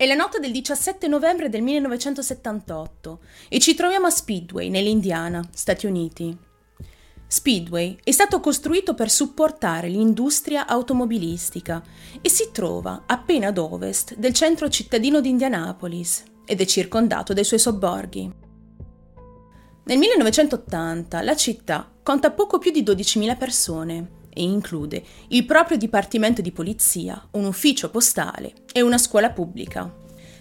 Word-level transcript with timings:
È 0.00 0.06
la 0.06 0.14
notte 0.14 0.38
del 0.38 0.52
17 0.52 1.08
novembre 1.08 1.48
del 1.48 1.60
1978 1.60 3.18
e 3.48 3.58
ci 3.58 3.74
troviamo 3.74 4.06
a 4.06 4.10
Speedway, 4.10 4.68
nell'Indiana, 4.68 5.42
Stati 5.52 5.86
Uniti. 5.86 6.38
Speedway 7.26 7.98
è 8.04 8.12
stato 8.12 8.38
costruito 8.38 8.94
per 8.94 9.10
supportare 9.10 9.88
l'industria 9.88 10.68
automobilistica 10.68 11.82
e 12.20 12.28
si 12.28 12.50
trova 12.52 13.02
appena 13.06 13.48
ad 13.48 13.58
ovest 13.58 14.14
del 14.14 14.32
centro 14.34 14.68
cittadino 14.68 15.20
di 15.20 15.30
Indianapolis 15.30 16.22
ed 16.46 16.60
è 16.60 16.64
circondato 16.64 17.32
dai 17.32 17.42
suoi 17.42 17.58
sobborghi. 17.58 18.32
Nel 19.82 19.98
1980 19.98 21.22
la 21.22 21.34
città 21.34 21.92
conta 22.04 22.30
poco 22.30 22.58
più 22.58 22.70
di 22.70 22.84
12.000 22.84 23.36
persone 23.36 24.17
e 24.38 24.42
include 24.42 25.02
il 25.28 25.44
proprio 25.44 25.76
dipartimento 25.76 26.40
di 26.40 26.52
polizia, 26.52 27.20
un 27.32 27.44
ufficio 27.44 27.90
postale 27.90 28.52
e 28.72 28.80
una 28.80 28.96
scuola 28.96 29.30
pubblica. 29.30 29.92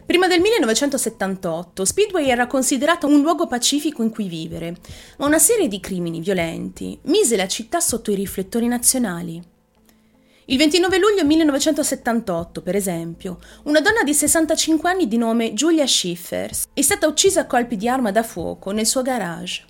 Prima 0.05 0.27
del 0.27 0.39
1978 0.39 1.83
Speedway 1.83 2.29
era 2.29 2.47
considerata 2.47 3.07
un 3.07 3.19
luogo 3.21 3.47
pacifico 3.47 4.03
in 4.03 4.09
cui 4.09 4.29
vivere, 4.29 4.77
ma 5.17 5.25
una 5.25 5.39
serie 5.39 5.67
di 5.67 5.79
crimini 5.79 6.21
violenti 6.21 6.97
mise 7.03 7.35
la 7.35 7.47
città 7.47 7.79
sotto 7.79 8.11
i 8.11 8.15
riflettori 8.15 8.67
nazionali. 8.67 9.41
Il 10.45 10.57
29 10.57 10.97
luglio 10.97 11.25
1978, 11.25 12.61
per 12.61 12.75
esempio, 12.77 13.39
una 13.63 13.81
donna 13.81 14.03
di 14.03 14.13
65 14.13 14.89
anni 14.89 15.07
di 15.09 15.17
nome 15.17 15.53
Julia 15.53 15.85
Schiffers 15.85 16.67
è 16.71 16.81
stata 16.81 17.05
uccisa 17.05 17.41
a 17.41 17.45
colpi 17.45 17.75
di 17.75 17.89
arma 17.89 18.11
da 18.11 18.23
fuoco 18.23 18.71
nel 18.71 18.85
suo 18.85 19.01
garage. 19.01 19.65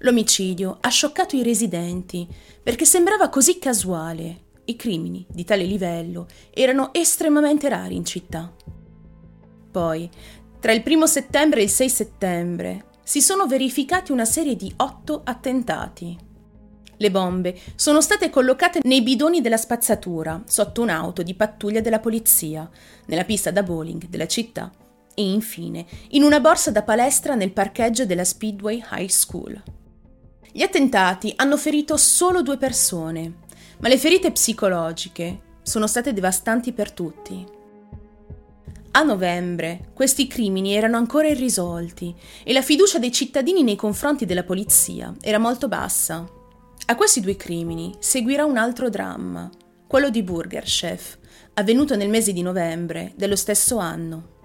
L'omicidio 0.00 0.78
ha 0.80 0.88
scioccato 0.88 1.34
i 1.36 1.42
residenti 1.42 2.26
perché 2.62 2.84
sembrava 2.84 3.28
così 3.28 3.58
casuale. 3.58 4.46
I 4.64 4.76
crimini 4.76 5.26
di 5.28 5.44
tale 5.44 5.64
livello 5.64 6.26
erano 6.52 6.92
estremamente 6.92 7.68
rari 7.68 7.96
in 7.96 8.04
città. 8.04 8.54
Poi, 9.70 10.08
tra 10.60 10.72
il 10.72 10.82
1 10.84 11.06
settembre 11.06 11.60
e 11.60 11.64
il 11.64 11.70
6 11.70 11.88
settembre, 11.88 12.84
si 13.02 13.20
sono 13.20 13.46
verificati 13.46 14.12
una 14.12 14.24
serie 14.24 14.54
di 14.54 14.72
otto 14.76 15.22
attentati. 15.24 16.16
Le 17.00 17.10
bombe 17.10 17.58
sono 17.74 18.00
state 18.00 18.28
collocate 18.28 18.80
nei 18.82 19.02
bidoni 19.02 19.40
della 19.40 19.56
spazzatura, 19.56 20.42
sotto 20.46 20.82
un'auto 20.82 21.22
di 21.22 21.34
pattuglia 21.34 21.80
della 21.80 22.00
polizia, 22.00 22.68
nella 23.06 23.24
pista 23.24 23.50
da 23.50 23.62
bowling 23.62 24.08
della 24.08 24.26
città 24.26 24.70
e 25.14 25.22
infine 25.22 25.84
in 26.10 26.22
una 26.22 26.38
borsa 26.38 26.70
da 26.70 26.84
palestra 26.84 27.34
nel 27.34 27.52
parcheggio 27.52 28.06
della 28.06 28.24
Speedway 28.24 28.80
High 28.92 29.08
School. 29.08 29.60
Gli 30.50 30.62
attentati 30.62 31.32
hanno 31.36 31.58
ferito 31.58 31.96
solo 31.98 32.40
due 32.40 32.56
persone, 32.56 33.34
ma 33.80 33.88
le 33.88 33.98
ferite 33.98 34.32
psicologiche 34.32 35.40
sono 35.62 35.86
state 35.86 36.14
devastanti 36.14 36.72
per 36.72 36.90
tutti. 36.90 37.44
A 38.92 39.02
novembre 39.02 39.90
questi 39.92 40.26
crimini 40.26 40.74
erano 40.74 40.96
ancora 40.96 41.28
irrisolti 41.28 42.14
e 42.42 42.52
la 42.54 42.62
fiducia 42.62 42.98
dei 42.98 43.12
cittadini 43.12 43.62
nei 43.62 43.76
confronti 43.76 44.24
della 44.24 44.42
polizia 44.42 45.14
era 45.20 45.38
molto 45.38 45.68
bassa. 45.68 46.26
A 46.86 46.94
questi 46.96 47.20
due 47.20 47.36
crimini 47.36 47.94
seguirà 47.98 48.46
un 48.46 48.56
altro 48.56 48.88
dramma, 48.88 49.50
quello 49.86 50.08
di 50.08 50.22
Burger 50.22 50.64
Chef, 50.64 51.18
avvenuto 51.54 51.94
nel 51.94 52.08
mese 52.08 52.32
di 52.32 52.40
novembre 52.40 53.12
dello 53.16 53.36
stesso 53.36 53.76
anno. 53.76 54.36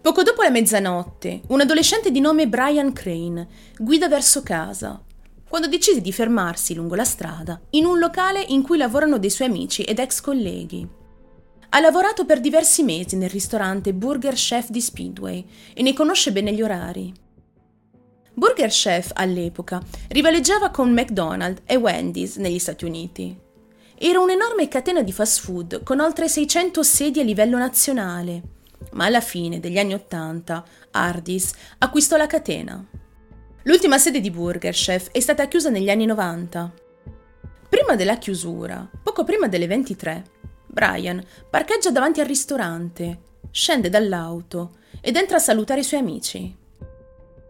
Poco 0.00 0.24
dopo 0.24 0.42
la 0.42 0.50
mezzanotte, 0.50 1.42
un 1.48 1.60
adolescente 1.60 2.10
di 2.10 2.18
nome 2.18 2.48
Brian 2.48 2.92
Crane 2.92 3.46
guida 3.78 4.08
verso 4.08 4.42
casa 4.42 5.00
quando 5.52 5.68
decise 5.68 6.00
di 6.00 6.12
fermarsi 6.12 6.72
lungo 6.72 6.94
la 6.94 7.04
strada 7.04 7.60
in 7.72 7.84
un 7.84 7.98
locale 7.98 8.40
in 8.40 8.62
cui 8.62 8.78
lavorano 8.78 9.18
dei 9.18 9.28
suoi 9.28 9.48
amici 9.48 9.82
ed 9.82 9.98
ex 9.98 10.22
colleghi. 10.22 10.88
Ha 11.68 11.78
lavorato 11.78 12.24
per 12.24 12.40
diversi 12.40 12.82
mesi 12.82 13.18
nel 13.18 13.28
ristorante 13.28 13.92
Burger 13.92 14.32
Chef 14.32 14.70
di 14.70 14.80
Speedway 14.80 15.46
e 15.74 15.82
ne 15.82 15.92
conosce 15.92 16.32
bene 16.32 16.54
gli 16.54 16.62
orari. 16.62 17.12
Burger 18.32 18.70
Chef 18.70 19.10
all'epoca 19.12 19.82
rivaleggiava 20.08 20.70
con 20.70 20.90
McDonald's 20.90 21.60
e 21.66 21.76
Wendy's 21.76 22.36
negli 22.36 22.58
Stati 22.58 22.86
Uniti. 22.86 23.38
Era 23.98 24.20
un'enorme 24.20 24.68
catena 24.68 25.02
di 25.02 25.12
fast 25.12 25.40
food 25.40 25.82
con 25.82 26.00
oltre 26.00 26.28
600 26.28 26.82
sedi 26.82 27.20
a 27.20 27.24
livello 27.24 27.58
nazionale, 27.58 28.42
ma 28.92 29.04
alla 29.04 29.20
fine 29.20 29.60
degli 29.60 29.78
anni 29.78 29.92
Ottanta 29.92 30.64
Hardee's 30.92 31.52
acquistò 31.76 32.16
la 32.16 32.26
catena. 32.26 33.01
L'ultima 33.64 33.96
sede 33.96 34.20
di 34.20 34.32
Burger 34.32 34.74
Chef 34.74 35.10
è 35.12 35.20
stata 35.20 35.46
chiusa 35.46 35.70
negli 35.70 35.88
anni 35.88 36.04
90. 36.04 36.72
Prima 37.68 37.94
della 37.94 38.18
chiusura, 38.18 38.88
poco 39.00 39.22
prima 39.22 39.46
delle 39.46 39.68
23, 39.68 40.24
Brian 40.66 41.24
parcheggia 41.48 41.92
davanti 41.92 42.18
al 42.18 42.26
ristorante, 42.26 43.20
scende 43.52 43.88
dall'auto 43.88 44.78
ed 45.00 45.14
entra 45.14 45.36
a 45.36 45.40
salutare 45.40 45.80
i 45.80 45.84
suoi 45.84 46.00
amici. 46.00 46.56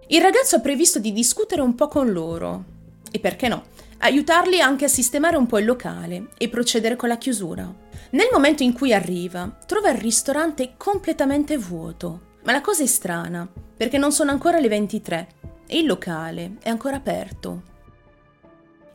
Il 0.08 0.20
ragazzo 0.20 0.56
ha 0.56 0.60
previsto 0.60 0.98
di 0.98 1.12
discutere 1.12 1.62
un 1.62 1.74
po' 1.74 1.88
con 1.88 2.12
loro 2.12 2.64
e 3.10 3.18
perché 3.18 3.48
no, 3.48 3.64
aiutarli 3.98 4.60
anche 4.60 4.84
a 4.84 4.88
sistemare 4.88 5.38
un 5.38 5.46
po' 5.46 5.60
il 5.60 5.64
locale 5.64 6.28
e 6.36 6.50
procedere 6.50 6.94
con 6.94 7.08
la 7.08 7.16
chiusura. 7.16 7.74
Nel 8.10 8.28
momento 8.30 8.62
in 8.62 8.74
cui 8.74 8.92
arriva, 8.92 9.56
trova 9.64 9.88
il 9.88 9.98
ristorante 9.98 10.74
completamente 10.76 11.56
vuoto, 11.56 12.36
ma 12.42 12.52
la 12.52 12.60
cosa 12.60 12.82
è 12.82 12.86
strana, 12.86 13.50
perché 13.74 13.96
non 13.96 14.12
sono 14.12 14.30
ancora 14.30 14.60
le 14.60 14.68
23 14.68 15.28
e 15.72 15.78
il 15.78 15.86
locale 15.86 16.56
è 16.60 16.68
ancora 16.68 16.96
aperto. 16.96 17.62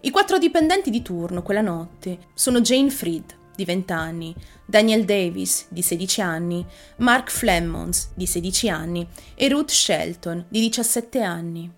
I 0.02 0.12
quattro 0.12 0.38
dipendenti 0.38 0.92
di 0.92 1.02
turno 1.02 1.42
quella 1.42 1.62
notte 1.62 2.28
sono 2.36 2.62
Jane 2.62 2.92
Fried, 2.92 3.36
di 3.56 3.66
20 3.66 3.94
anni, 3.94 4.36
Daniel 4.64 5.04
Davis, 5.04 5.66
di 5.70 5.82
16 5.82 6.22
anni, 6.22 6.64
Mark 6.98 7.32
Flemmons, 7.32 8.12
di 8.14 8.28
16 8.28 8.70
anni, 8.70 9.08
e 9.34 9.50
Ruth 9.50 9.72
Shelton, 9.72 10.46
di 10.50 10.60
17 10.60 11.22
anni. 11.24 11.74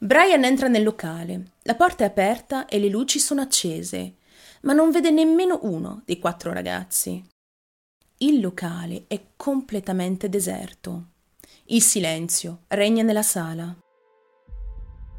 Brian 0.00 0.42
entra 0.42 0.66
nel 0.66 0.82
locale, 0.82 1.52
la 1.62 1.76
porta 1.76 2.02
è 2.02 2.08
aperta 2.08 2.66
e 2.66 2.80
le 2.80 2.88
luci 2.88 3.20
sono 3.20 3.42
accese, 3.42 4.16
ma 4.62 4.72
non 4.72 4.90
vede 4.90 5.12
nemmeno 5.12 5.60
uno 5.62 6.02
dei 6.04 6.18
quattro 6.18 6.52
ragazzi. 6.52 7.24
Il 8.18 8.40
locale 8.40 9.04
è 9.06 9.20
completamente 9.36 10.28
deserto. 10.28 11.10
Il 11.66 11.80
silenzio 11.80 12.64
regna 12.66 13.04
nella 13.04 13.22
sala. 13.22 13.74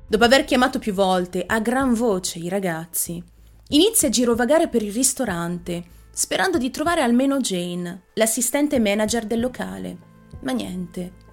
Dopo 0.07 0.23
aver 0.23 0.45
chiamato 0.45 0.77
più 0.77 0.93
volte 0.93 1.43
a 1.47 1.59
gran 1.59 1.95
voce 1.95 2.37
i 2.37 2.47
ragazzi, 2.47 3.21
inizia 3.69 4.07
a 4.07 4.11
girovagare 4.11 4.67
per 4.67 4.83
il 4.83 4.93
ristorante, 4.93 5.83
sperando 6.11 6.59
di 6.59 6.69
trovare 6.69 7.01
almeno 7.01 7.39
Jane, 7.39 8.03
l'assistente 8.13 8.79
manager 8.79 9.25
del 9.25 9.39
locale. 9.39 9.97
Ma 10.41 10.51
niente. 10.51 11.23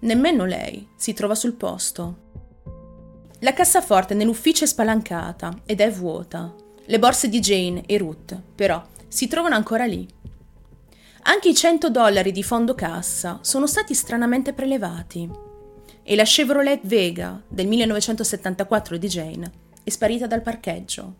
Nemmeno 0.00 0.44
lei 0.44 0.86
si 0.94 1.14
trova 1.14 1.34
sul 1.34 1.54
posto. 1.54 2.26
La 3.40 3.54
cassaforte 3.54 4.12
nell'ufficio 4.12 4.64
è 4.64 4.66
spalancata 4.66 5.62
ed 5.64 5.80
è 5.80 5.90
vuota. 5.90 6.54
Le 6.84 6.98
borse 6.98 7.30
di 7.30 7.40
Jane 7.40 7.84
e 7.86 7.96
Ruth, 7.96 8.38
però, 8.54 8.84
si 9.08 9.26
trovano 9.26 9.54
ancora 9.54 9.86
lì. 9.86 10.06
Anche 11.22 11.48
i 11.48 11.54
100 11.54 11.88
dollari 11.88 12.32
di 12.32 12.42
fondo 12.42 12.74
cassa 12.74 13.38
sono 13.40 13.66
stati 13.66 13.94
stranamente 13.94 14.52
prelevati 14.52 15.46
e 16.10 16.16
la 16.16 16.24
Chevrolet 16.24 16.80
Vega 16.84 17.38
del 17.46 17.66
1974 17.66 18.96
di 18.96 19.08
Jane 19.08 19.52
è 19.84 19.90
sparita 19.90 20.26
dal 20.26 20.40
parcheggio. 20.40 21.16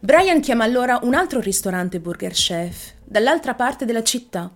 Brian 0.00 0.40
chiama 0.40 0.64
allora 0.64 0.98
un 1.04 1.14
altro 1.14 1.38
ristorante 1.38 2.00
Burger 2.00 2.32
Chef, 2.32 2.94
dall'altra 3.04 3.54
parte 3.54 3.84
della 3.84 4.02
città, 4.02 4.52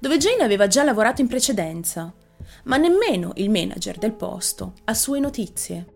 dove 0.00 0.18
Jane 0.18 0.42
aveva 0.42 0.66
già 0.66 0.82
lavorato 0.82 1.20
in 1.20 1.28
precedenza, 1.28 2.12
ma 2.64 2.76
nemmeno 2.76 3.30
il 3.36 3.50
manager 3.50 3.98
del 3.98 4.14
posto 4.14 4.72
ha 4.82 4.94
sue 4.94 5.20
notizie. 5.20 5.86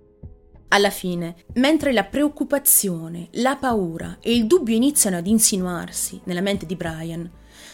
Alla 0.68 0.90
fine, 0.90 1.34
mentre 1.54 1.92
la 1.92 2.04
preoccupazione, 2.04 3.30
la 3.32 3.56
paura 3.56 4.18
e 4.20 4.32
il 4.32 4.46
dubbio 4.46 4.76
iniziano 4.76 5.16
ad 5.16 5.26
insinuarsi 5.26 6.20
nella 6.26 6.40
mente 6.40 6.66
di 6.66 6.76
Brian, 6.76 7.28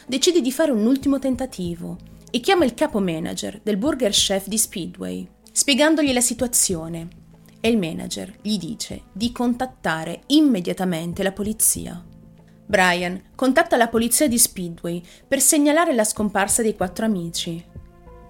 decide 0.06 0.40
di 0.40 0.50
fare 0.50 0.70
un 0.70 0.86
ultimo 0.86 1.18
tentativo 1.18 2.12
e 2.34 2.40
chiama 2.40 2.64
il 2.64 2.74
capo 2.74 2.98
manager 2.98 3.60
del 3.62 3.76
burger 3.76 4.10
chef 4.10 4.48
di 4.48 4.58
Speedway, 4.58 5.24
spiegandogli 5.52 6.12
la 6.12 6.20
situazione. 6.20 7.06
E 7.60 7.68
il 7.68 7.78
manager 7.78 8.38
gli 8.42 8.58
dice 8.58 9.02
di 9.12 9.30
contattare 9.30 10.22
immediatamente 10.26 11.22
la 11.22 11.30
polizia. 11.30 12.04
Brian 12.66 13.22
contatta 13.36 13.76
la 13.76 13.86
polizia 13.86 14.26
di 14.26 14.36
Speedway 14.36 15.00
per 15.28 15.40
segnalare 15.40 15.94
la 15.94 16.02
scomparsa 16.02 16.60
dei 16.62 16.74
quattro 16.74 17.04
amici. 17.04 17.64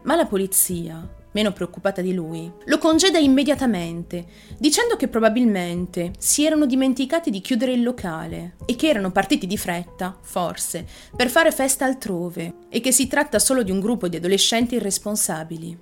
Ma 0.03 0.17
la 0.17 0.27
polizia 0.27 1.14
meno 1.35 1.53
preoccupata 1.53 2.01
di 2.01 2.15
lui, 2.15 2.51
lo 2.65 2.79
congeda 2.79 3.19
immediatamente, 3.19 4.25
dicendo 4.59 4.97
che 4.97 5.09
probabilmente 5.09 6.13
si 6.19 6.45
erano 6.45 6.65
dimenticati 6.65 7.31
di 7.31 7.41
chiudere 7.41 7.73
il 7.73 7.83
locale 7.83 8.55
e 8.65 8.77
che 8.77 8.89
erano 8.89 9.11
partiti 9.11 9.47
di 9.47 9.59
fretta, 9.59 10.17
forse, 10.21 10.87
per 11.15 11.29
fare 11.29 11.51
festa 11.51 11.85
altrove 11.85 12.55
e 12.69 12.81
che 12.81 12.93
si 12.93 13.07
tratta 13.07 13.39
solo 13.39 13.63
di 13.63 13.71
un 13.71 13.81
gruppo 13.81 14.09
di 14.09 14.17
adolescenti 14.17 14.77
irresponsabili. 14.77 15.79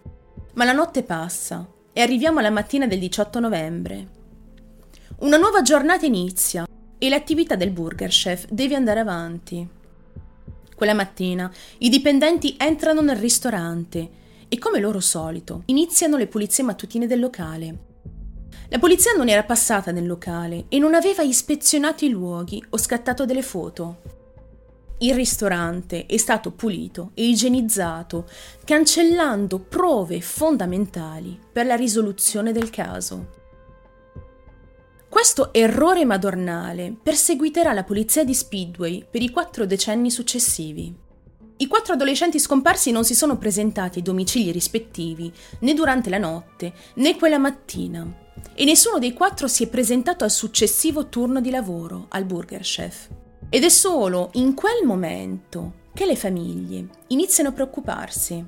Ma 0.55 0.65
la 0.65 0.73
notte 0.73 1.03
passa 1.03 1.67
e 1.93 2.01
arriviamo 2.01 2.39
alla 2.39 2.51
mattina 2.51 2.87
del 2.87 2.99
18 2.99 3.41
novembre. 3.41 4.09
Una 5.19 5.37
nuova 5.37 5.63
giornata 5.63 6.07
inizia 6.07 6.67
e 6.99 7.09
l'attività 7.09 7.57
del 7.57 7.71
Burger 7.71 8.09
Chef 8.09 8.47
deve 8.49 8.75
andare 8.75 9.01
avanti. 9.01 9.69
Quella 10.75 10.95
mattina 10.95 11.53
i 11.79 11.91
dipendenti 11.91 12.57
entrano 12.59 13.03
nel 13.03 13.17
ristorante 13.17 14.21
e, 14.53 14.59
come 14.59 14.81
loro 14.81 15.01
solito, 15.01 15.63
iniziano 15.67 16.19
le 16.19 16.27
pulizie 16.27 16.63
mattutine 16.63 17.07
del 17.07 17.21
locale. 17.21 17.79
La 18.69 18.79
polizia 18.79 19.13
non 19.15 19.31
era 19.31 19.45
passata 19.45 19.93
nel 19.93 20.07
locale 20.07 20.67
e 20.69 20.79
non 20.79 20.93
aveva 20.93 21.23
ispezionato 21.23 22.05
i 22.05 22.11
luoghi 22.11 22.63
o 22.69 22.77
scattato 22.77 23.25
delle 23.25 23.41
foto. 23.41 24.03
Il 24.99 25.15
ristorante 25.15 26.05
è 26.05 26.19
stato 26.19 26.51
pulito 26.51 27.13
e 27.15 27.27
igienizzato, 27.27 28.29
cancellando 28.63 29.59
prove 29.59 30.21
fondamentali 30.21 31.41
per 31.51 31.65
la 31.65 31.75
risoluzione 31.75 32.53
del 32.53 32.69
caso. 32.69 33.29
Questo 35.09 35.55
errore 35.55 36.05
madornale 36.05 36.95
perseguiterà 37.03 37.73
la 37.73 37.85
polizia 37.85 38.23
di 38.23 38.35
Speedway 38.35 39.03
per 39.11 39.23
i 39.23 39.31
quattro 39.31 39.65
decenni 39.65 40.11
successivi. 40.11 40.95
I 41.59 41.67
quattro 41.67 41.95
adolescenti 41.95 42.39
scomparsi 42.39 42.91
non 42.91 43.05
si 43.05 43.15
sono 43.15 43.39
presentati 43.39 43.99
ai 43.99 44.05
domicili 44.05 44.51
rispettivi 44.51 45.33
né 45.61 45.75
durante 45.75 46.11
la 46.11 46.19
notte 46.19 46.73
né 46.95 47.17
quella 47.17 47.39
mattina 47.39 48.21
e 48.55 48.65
nessuno 48.65 48.99
dei 48.99 49.13
quattro 49.13 49.49
si 49.49 49.65
è 49.65 49.69
presentato 49.69 50.25
al 50.25 50.31
successivo 50.31 51.09
turno 51.09 51.41
di 51.41 51.51
lavoro 51.51 52.07
al 52.11 52.25
Burger 52.25 52.61
Chef. 52.61 53.09
Ed 53.49 53.65
è 53.65 53.69
solo 53.69 54.31
in 54.35 54.55
quel 54.55 54.85
momento 54.85 55.81
che 55.95 56.07
le 56.07 56.17
famiglie 56.17 56.87
iniziano 57.09 57.51
a 57.51 57.53
preoccuparsi. 57.53 58.45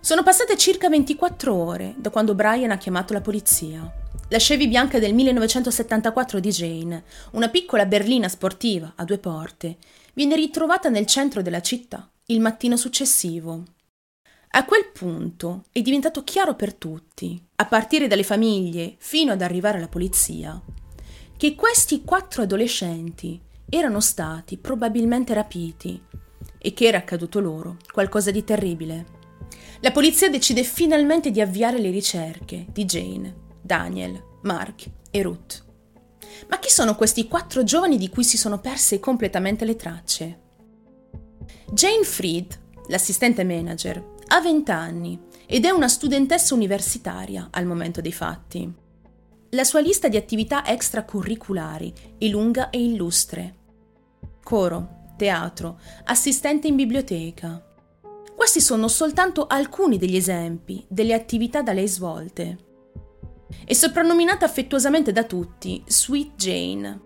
Sono 0.00 0.22
passate 0.22 0.56
circa 0.56 0.88
24 0.88 1.54
ore 1.54 1.94
da 1.96 2.10
quando 2.10 2.34
Brian 2.34 2.70
ha 2.70 2.78
chiamato 2.78 3.12
la 3.12 3.20
polizia. 3.20 4.00
La 4.28 4.38
Chevy 4.38 4.66
bianca 4.66 4.98
del 4.98 5.14
1974 5.14 6.40
di 6.40 6.48
Jane, 6.50 7.04
una 7.32 7.48
piccola 7.48 7.86
berlina 7.86 8.28
sportiva 8.28 8.94
a 8.96 9.04
due 9.04 9.18
porte, 9.18 9.76
viene 10.14 10.36
ritrovata 10.36 10.88
nel 10.88 11.06
centro 11.06 11.42
della 11.42 11.60
città 11.60 12.10
il 12.26 12.40
mattino 12.40 12.76
successivo. 12.76 13.64
A 14.54 14.64
quel 14.64 14.90
punto 14.92 15.64
è 15.72 15.80
diventato 15.80 16.24
chiaro 16.24 16.54
per 16.54 16.74
tutti, 16.74 17.42
a 17.56 17.66
partire 17.66 18.06
dalle 18.06 18.22
famiglie 18.22 18.96
fino 18.98 19.32
ad 19.32 19.40
arrivare 19.40 19.78
alla 19.78 19.88
polizia, 19.88 20.60
che 21.36 21.54
questi 21.54 22.02
quattro 22.04 22.42
adolescenti 22.42 23.40
erano 23.68 24.00
stati 24.00 24.58
probabilmente 24.58 25.32
rapiti 25.32 26.00
e 26.58 26.74
che 26.74 26.86
era 26.86 26.98
accaduto 26.98 27.40
loro 27.40 27.78
qualcosa 27.90 28.30
di 28.30 28.44
terribile. 28.44 29.20
La 29.80 29.90
polizia 29.90 30.28
decide 30.28 30.62
finalmente 30.62 31.30
di 31.30 31.40
avviare 31.40 31.78
le 31.78 31.90
ricerche 31.90 32.66
di 32.70 32.84
Jane, 32.84 33.34
Daniel, 33.60 34.22
Mark 34.42 34.84
e 35.10 35.22
Ruth. 35.22 35.71
Ma 36.48 36.58
chi 36.58 36.68
sono 36.70 36.94
questi 36.94 37.28
quattro 37.28 37.64
giovani 37.64 37.96
di 37.96 38.08
cui 38.08 38.24
si 38.24 38.36
sono 38.36 38.58
perse 38.58 39.00
completamente 39.00 39.64
le 39.64 39.76
tracce? 39.76 40.40
Jane 41.70 42.04
Fried, 42.04 42.58
l'assistente 42.88 43.44
manager, 43.44 44.10
ha 44.28 44.40
20 44.40 44.70
anni 44.70 45.20
ed 45.46 45.64
è 45.64 45.70
una 45.70 45.88
studentessa 45.88 46.54
universitaria 46.54 47.48
al 47.50 47.66
momento 47.66 48.00
dei 48.00 48.12
fatti. 48.12 48.72
La 49.50 49.64
sua 49.64 49.80
lista 49.80 50.08
di 50.08 50.16
attività 50.16 50.66
extracurriculari 50.66 51.92
è 52.18 52.26
lunga 52.26 52.70
e 52.70 52.82
illustre 52.82 53.60
coro, 54.42 55.14
teatro, 55.16 55.78
assistente 56.04 56.66
in 56.66 56.76
biblioteca. 56.76 57.64
Questi 58.34 58.60
sono 58.60 58.88
soltanto 58.88 59.46
alcuni 59.46 59.98
degli 59.98 60.16
esempi 60.16 60.84
delle 60.88 61.14
attività 61.14 61.62
da 61.62 61.72
lei 61.72 61.88
svolte. 61.88 62.58
È 63.64 63.72
soprannominata 63.72 64.44
affettuosamente 64.44 65.12
da 65.12 65.24
tutti 65.24 65.82
Sweet 65.86 66.34
Jane. 66.36 67.00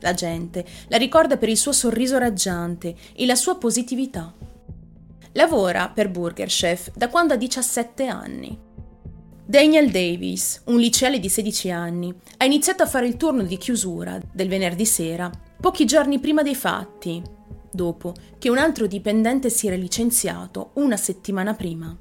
La 0.00 0.14
gente 0.14 0.64
la 0.88 0.96
ricorda 0.96 1.36
per 1.36 1.48
il 1.48 1.56
suo 1.56 1.72
sorriso 1.72 2.18
raggiante 2.18 2.94
e 3.14 3.26
la 3.26 3.34
sua 3.34 3.56
positività. 3.56 4.32
Lavora 5.32 5.88
per 5.88 6.10
Burger 6.10 6.48
Chef 6.48 6.90
da 6.94 7.08
quando 7.08 7.34
ha 7.34 7.36
17 7.36 8.06
anni. 8.06 8.58
Daniel 9.44 9.90
Davis, 9.90 10.60
un 10.66 10.78
liceale 10.78 11.18
di 11.18 11.28
16 11.28 11.70
anni, 11.70 12.14
ha 12.36 12.44
iniziato 12.44 12.82
a 12.82 12.86
fare 12.86 13.06
il 13.06 13.16
turno 13.16 13.42
di 13.42 13.56
chiusura 13.56 14.20
del 14.30 14.48
venerdì 14.48 14.84
sera 14.84 15.30
pochi 15.60 15.86
giorni 15.86 16.18
prima 16.20 16.42
dei 16.42 16.54
fatti, 16.54 17.22
dopo 17.72 18.14
che 18.38 18.48
un 18.48 18.58
altro 18.58 18.86
dipendente 18.86 19.50
si 19.50 19.66
era 19.66 19.76
licenziato 19.76 20.70
una 20.74 20.96
settimana 20.96 21.54
prima. 21.54 21.96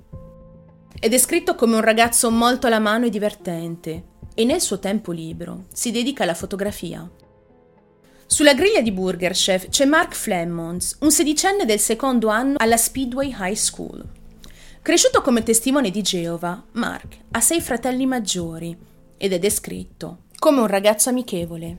È 1.00 1.10
descritto 1.10 1.54
come 1.54 1.76
un 1.76 1.82
ragazzo 1.82 2.32
molto 2.32 2.66
alla 2.66 2.80
mano 2.80 3.06
e 3.06 3.12
divertente 3.12 4.04
e 4.34 4.46
nel 4.46 4.60
suo 4.60 4.80
tempo 4.80 5.12
libero 5.12 5.66
si 5.72 5.92
dedica 5.92 6.24
alla 6.24 6.34
fotografia. 6.34 7.08
Sulla 8.26 8.56
griglia 8.56 8.82
di 8.82 8.92
Burger 8.92 9.34
Chef 9.34 9.70
c'è 9.70 9.86
Mark 9.86 10.16
Flemmonds, 10.16 10.98
un 11.02 11.12
sedicenne 11.12 11.66
del 11.66 11.80
secondo 11.80 12.30
anno 12.30 12.56
alla 12.58 12.78
Speedway 12.78 13.32
High 13.38 13.54
School. 13.54 14.04
Cresciuto 14.82 15.22
come 15.22 15.44
testimone 15.44 15.92
di 15.92 16.02
Geova, 16.02 16.66
Mark 16.72 17.16
ha 17.30 17.42
sei 17.42 17.62
fratelli 17.62 18.08
maggiori 18.08 18.76
ed 19.18 19.34
è 19.34 19.38
descritto 19.38 20.24
come 20.40 20.62
un 20.62 20.68
ragazzo 20.68 21.10
amichevole. 21.10 21.78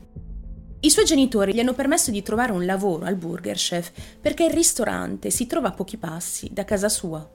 I 0.78 0.90
suoi 0.90 1.04
genitori 1.04 1.52
gli 1.52 1.58
hanno 1.58 1.74
permesso 1.74 2.12
di 2.12 2.22
trovare 2.22 2.52
un 2.52 2.64
lavoro 2.64 3.04
al 3.04 3.16
Burger 3.16 3.56
Chef 3.56 3.90
perché 4.20 4.44
il 4.44 4.52
ristorante 4.52 5.30
si 5.30 5.48
trova 5.48 5.68
a 5.68 5.72
pochi 5.72 5.96
passi 5.96 6.50
da 6.52 6.64
casa 6.64 6.88
sua. 6.88 7.28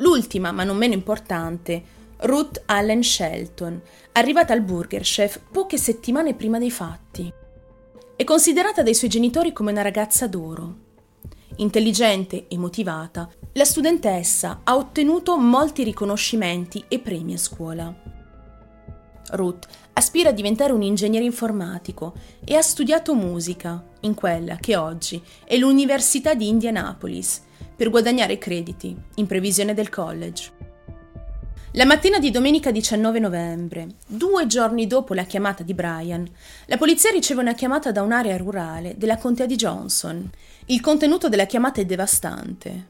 L'ultima, 0.00 0.50
ma 0.52 0.64
non 0.64 0.76
meno 0.76 0.94
importante, 0.94 1.98
Ruth 2.18 2.62
Allen 2.66 3.02
Shelton, 3.02 3.80
arrivata 4.12 4.52
al 4.52 4.62
Burger 4.62 5.02
Chef 5.02 5.40
poche 5.50 5.78
settimane 5.78 6.34
prima 6.34 6.58
dei 6.58 6.70
fatti. 6.70 7.32
È 8.16 8.24
considerata 8.24 8.82
dai 8.82 8.94
suoi 8.94 9.10
genitori 9.10 9.52
come 9.52 9.70
una 9.70 9.82
ragazza 9.82 10.26
d'oro. 10.26 10.88
Intelligente 11.56 12.46
e 12.48 12.56
motivata, 12.56 13.28
la 13.52 13.64
studentessa 13.64 14.60
ha 14.64 14.76
ottenuto 14.76 15.36
molti 15.38 15.82
riconoscimenti 15.84 16.84
e 16.88 16.98
premi 16.98 17.34
a 17.34 17.38
scuola. 17.38 17.94
Ruth 19.32 19.66
aspira 19.92 20.30
a 20.30 20.32
diventare 20.32 20.72
un 20.72 20.82
ingegnere 20.82 21.24
informatico 21.24 22.14
e 22.44 22.56
ha 22.56 22.62
studiato 22.62 23.14
musica 23.14 23.82
in 24.00 24.14
quella 24.14 24.56
che 24.56 24.76
oggi 24.76 25.22
è 25.44 25.56
l'Università 25.56 26.34
di 26.34 26.48
Indianapolis 26.48 27.42
per 27.80 27.88
guadagnare 27.88 28.36
crediti 28.36 28.94
in 29.14 29.26
previsione 29.26 29.72
del 29.72 29.88
college. 29.88 30.52
La 31.72 31.86
mattina 31.86 32.18
di 32.18 32.30
domenica 32.30 32.70
19 32.70 33.18
novembre, 33.20 33.94
due 34.06 34.46
giorni 34.46 34.86
dopo 34.86 35.14
la 35.14 35.24
chiamata 35.24 35.62
di 35.62 35.72
Brian, 35.72 36.28
la 36.66 36.76
polizia 36.76 37.10
riceve 37.10 37.40
una 37.40 37.54
chiamata 37.54 37.90
da 37.90 38.02
un'area 38.02 38.36
rurale 38.36 38.98
della 38.98 39.16
contea 39.16 39.46
di 39.46 39.56
Johnson. 39.56 40.30
Il 40.66 40.82
contenuto 40.82 41.30
della 41.30 41.46
chiamata 41.46 41.80
è 41.80 41.86
devastante. 41.86 42.88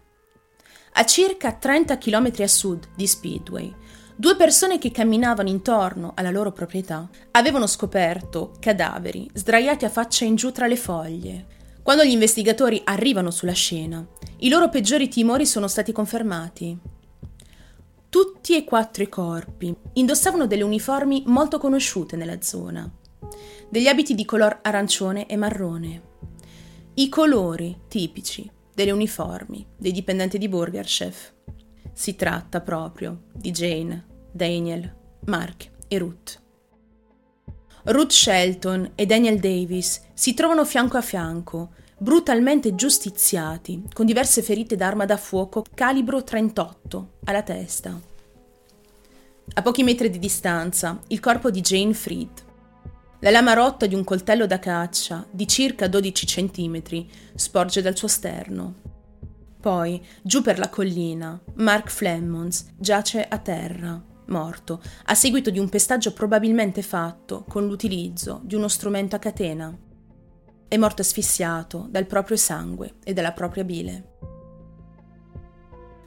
A 0.94 1.04
circa 1.04 1.52
30 1.52 1.96
km 1.96 2.32
a 2.40 2.48
sud 2.48 2.88
di 2.96 3.06
Speedway, 3.06 3.72
Due 4.16 4.36
persone 4.36 4.78
che 4.78 4.90
camminavano 4.90 5.48
intorno 5.48 6.12
alla 6.14 6.30
loro 6.30 6.52
proprietà 6.52 7.08
avevano 7.30 7.66
scoperto 7.66 8.52
cadaveri 8.60 9.30
sdraiati 9.32 9.86
a 9.86 9.88
faccia 9.88 10.26
in 10.26 10.34
giù 10.34 10.52
tra 10.52 10.66
le 10.66 10.76
foglie. 10.76 11.46
Quando 11.90 12.06
gli 12.06 12.12
investigatori 12.12 12.80
arrivano 12.84 13.32
sulla 13.32 13.50
scena, 13.50 14.06
i 14.36 14.48
loro 14.48 14.68
peggiori 14.68 15.08
timori 15.08 15.44
sono 15.44 15.66
stati 15.66 15.90
confermati. 15.90 16.78
Tutti 18.08 18.54
e 18.54 18.62
quattro 18.62 19.02
i 19.02 19.08
corpi 19.08 19.74
indossavano 19.94 20.46
delle 20.46 20.62
uniformi 20.62 21.24
molto 21.26 21.58
conosciute 21.58 22.14
nella 22.14 22.40
zona, 22.42 22.88
degli 23.68 23.88
abiti 23.88 24.14
di 24.14 24.24
color 24.24 24.60
arancione 24.62 25.26
e 25.26 25.34
marrone. 25.34 26.02
I 26.94 27.08
colori 27.08 27.76
tipici 27.88 28.48
delle 28.72 28.92
uniformi 28.92 29.66
dei 29.76 29.90
dipendenti 29.90 30.38
di 30.38 30.48
Burger 30.48 30.84
Chef. 30.84 31.32
Si 31.92 32.14
tratta 32.14 32.60
proprio 32.60 33.22
di 33.34 33.50
Jane, 33.50 34.06
Daniel, 34.30 34.96
Mark 35.24 35.68
e 35.88 35.98
Ruth. 35.98 36.40
Ruth 37.84 38.12
Shelton 38.12 38.92
e 38.94 39.06
Daniel 39.06 39.38
Davis 39.38 40.02
si 40.12 40.34
trovano 40.34 40.64
fianco 40.64 40.98
a 40.98 41.02
fianco, 41.02 41.70
brutalmente 41.96 42.74
giustiziati, 42.74 43.84
con 43.92 44.04
diverse 44.04 44.42
ferite 44.42 44.76
d'arma 44.76 45.06
da 45.06 45.16
fuoco 45.16 45.64
calibro 45.74 46.22
38 46.22 47.12
alla 47.24 47.42
testa. 47.42 47.98
A 49.52 49.62
pochi 49.62 49.82
metri 49.82 50.10
di 50.10 50.18
distanza, 50.18 51.00
il 51.08 51.20
corpo 51.20 51.50
di 51.50 51.60
Jane 51.60 51.94
Fried. 51.94 52.48
La 53.20 53.30
lama 53.30 53.54
rotta 53.54 53.86
di 53.86 53.94
un 53.94 54.04
coltello 54.04 54.46
da 54.46 54.58
caccia, 54.58 55.26
di 55.30 55.48
circa 55.48 55.88
12 55.88 56.26
cm, 56.26 57.06
sporge 57.34 57.82
dal 57.82 57.96
suo 57.96 58.08
sterno. 58.08 58.74
Poi, 59.60 60.02
giù 60.22 60.40
per 60.42 60.58
la 60.58 60.68
collina, 60.68 61.38
Mark 61.54 61.90
Flemmonds 61.90 62.66
giace 62.78 63.26
a 63.26 63.38
terra, 63.38 64.02
morto, 64.30 64.80
a 65.04 65.14
seguito 65.14 65.50
di 65.50 65.58
un 65.58 65.68
pestaggio 65.68 66.12
probabilmente 66.12 66.82
fatto 66.82 67.44
con 67.46 67.66
l'utilizzo 67.66 68.40
di 68.42 68.54
uno 68.54 68.68
strumento 68.68 69.16
a 69.16 69.18
catena. 69.18 69.76
È 70.66 70.76
morto 70.76 71.02
asfissiato 71.02 71.86
dal 71.90 72.06
proprio 72.06 72.36
sangue 72.36 72.94
e 73.04 73.12
dalla 73.12 73.32
propria 73.32 73.64
bile. 73.64 74.08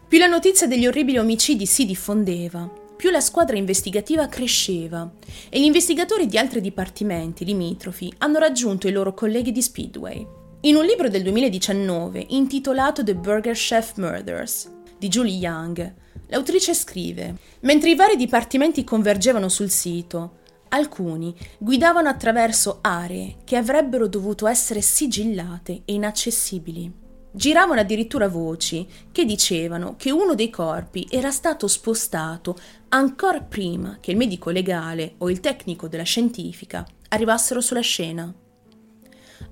Più 0.08 0.18
la 0.18 0.28
notizia 0.28 0.68
degli 0.68 0.86
orribili 0.86 1.18
omicidi 1.18 1.66
si 1.66 1.86
diffondeva, 1.86 2.72
più 2.96 3.10
la 3.10 3.20
squadra 3.20 3.58
investigativa 3.58 4.28
cresceva 4.28 5.12
e 5.50 5.60
gli 5.60 5.66
investigatori 5.66 6.26
di 6.26 6.38
altri 6.38 6.62
dipartimenti 6.62 7.44
limitrofi 7.44 8.14
hanno 8.20 8.40
raggiunto 8.40 8.88
i 8.88 8.92
loro 8.92 9.14
colleghi 9.14 9.52
di 9.52 9.62
Speedway. 9.62 10.26
In 10.62 10.76
un 10.78 10.86
libro 10.86 11.10
del 11.10 11.24
2019 11.24 12.28
intitolato 12.30 13.04
The 13.04 13.16
Burger 13.16 13.56
Chef 13.56 13.98
Murders 13.98 14.72
di 15.04 15.10
Julie 15.10 15.36
Young, 15.36 15.94
l'autrice 16.28 16.74
scrive: 16.74 17.36
Mentre 17.62 17.90
i 17.90 17.96
vari 17.96 18.16
dipartimenti 18.16 18.86
convergevano 18.86 19.50
sul 19.50 19.70
sito, 19.70 20.38
alcuni 20.70 21.36
guidavano 21.58 22.08
attraverso 22.08 22.80
aree 22.80 23.40
che 23.44 23.58
avrebbero 23.58 24.08
dovuto 24.08 24.48
essere 24.48 24.80
sigillate 24.80 25.82
e 25.84 25.94
inaccessibili. 25.94 27.02
Giravano 27.36 27.82
addirittura 27.82 28.30
voci 28.30 28.88
che 29.12 29.26
dicevano 29.26 29.96
che 29.98 30.12
uno 30.12 30.36
dei 30.36 30.50
corpi 30.50 31.06
era 31.10 31.32
stato 31.32 31.68
spostato 31.68 32.56
ancora 32.90 33.42
prima 33.42 33.98
che 34.00 34.12
il 34.12 34.18
medico 34.18 34.52
legale 34.52 35.16
o 35.18 35.30
il 35.30 35.42
tecnico 35.42 35.90
della 35.90 36.04
scientifica 36.04 36.86
arrivassero 37.10 37.60
sulla 37.60 37.82
scena. 37.82 38.34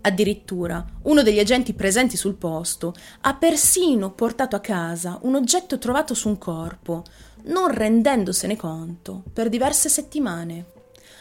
Addirittura 0.01 0.85
uno 1.03 1.21
degli 1.21 1.39
agenti 1.39 1.73
presenti 1.73 2.17
sul 2.17 2.35
posto 2.35 2.93
ha 3.21 3.35
persino 3.35 4.11
portato 4.11 4.55
a 4.55 4.59
casa 4.59 5.19
un 5.23 5.35
oggetto 5.35 5.77
trovato 5.77 6.13
su 6.13 6.29
un 6.29 6.37
corpo, 6.37 7.03
non 7.43 7.73
rendendosene 7.73 8.55
conto, 8.55 9.23
per 9.33 9.49
diverse 9.49 9.89
settimane. 9.89 10.65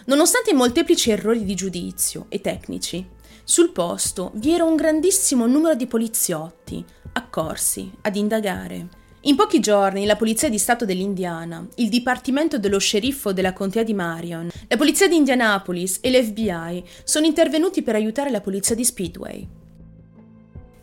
Nonostante 0.07 0.51
i 0.51 0.55
molteplici 0.55 1.11
errori 1.11 1.45
di 1.45 1.55
giudizio 1.55 2.27
e 2.29 2.41
tecnici, 2.41 3.07
sul 3.45 3.71
posto 3.71 4.31
vi 4.35 4.53
era 4.53 4.65
un 4.65 4.77
grandissimo 4.77 5.47
numero 5.47 5.75
di 5.75 5.87
poliziotti, 5.87 6.85
accorsi 7.13 7.91
ad 8.03 8.17
indagare. 8.17 9.00
In 9.25 9.37
pochi 9.37 9.61
giorni 9.61 10.07
la 10.07 10.17
Polizia 10.17 10.49
di 10.49 10.57
Stato 10.57 10.87
dell'Indiana, 10.87 11.67
il 11.77 11.91
Dipartimento 11.91 12.59
dello 12.59 12.79
Sceriffo 12.79 13.35
della 13.35 13.53
Contea 13.53 13.83
di 13.83 13.93
Marion, 13.93 14.49
la 14.67 14.77
Polizia 14.79 15.09
di 15.09 15.17
Indianapolis 15.17 15.99
e 16.01 16.11
l'FBI 16.11 16.83
sono 17.05 17.27
intervenuti 17.27 17.83
per 17.83 17.97
aiutare 17.97 18.31
la 18.31 18.41
Polizia 18.41 18.75
di 18.75 18.83
Speedway. 18.83 19.47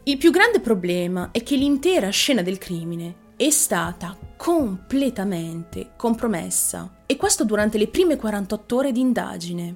Il 0.04 0.18
più 0.18 0.30
grande 0.30 0.60
problema 0.60 1.30
è 1.32 1.42
che 1.42 1.56
l'intera 1.56 2.10
scena 2.10 2.44
del 2.44 2.60
crimine 2.60 3.26
è 3.36 3.50
stata 3.50 4.16
completamente 4.38 5.94
compromessa 5.98 7.02
e 7.08 7.16
questo 7.16 7.44
durante 7.44 7.80
le 7.80 7.88
prime 7.88 8.18
48 8.18 8.76
ore 8.76 8.92
di 8.92 9.00
indagine. 9.00 9.76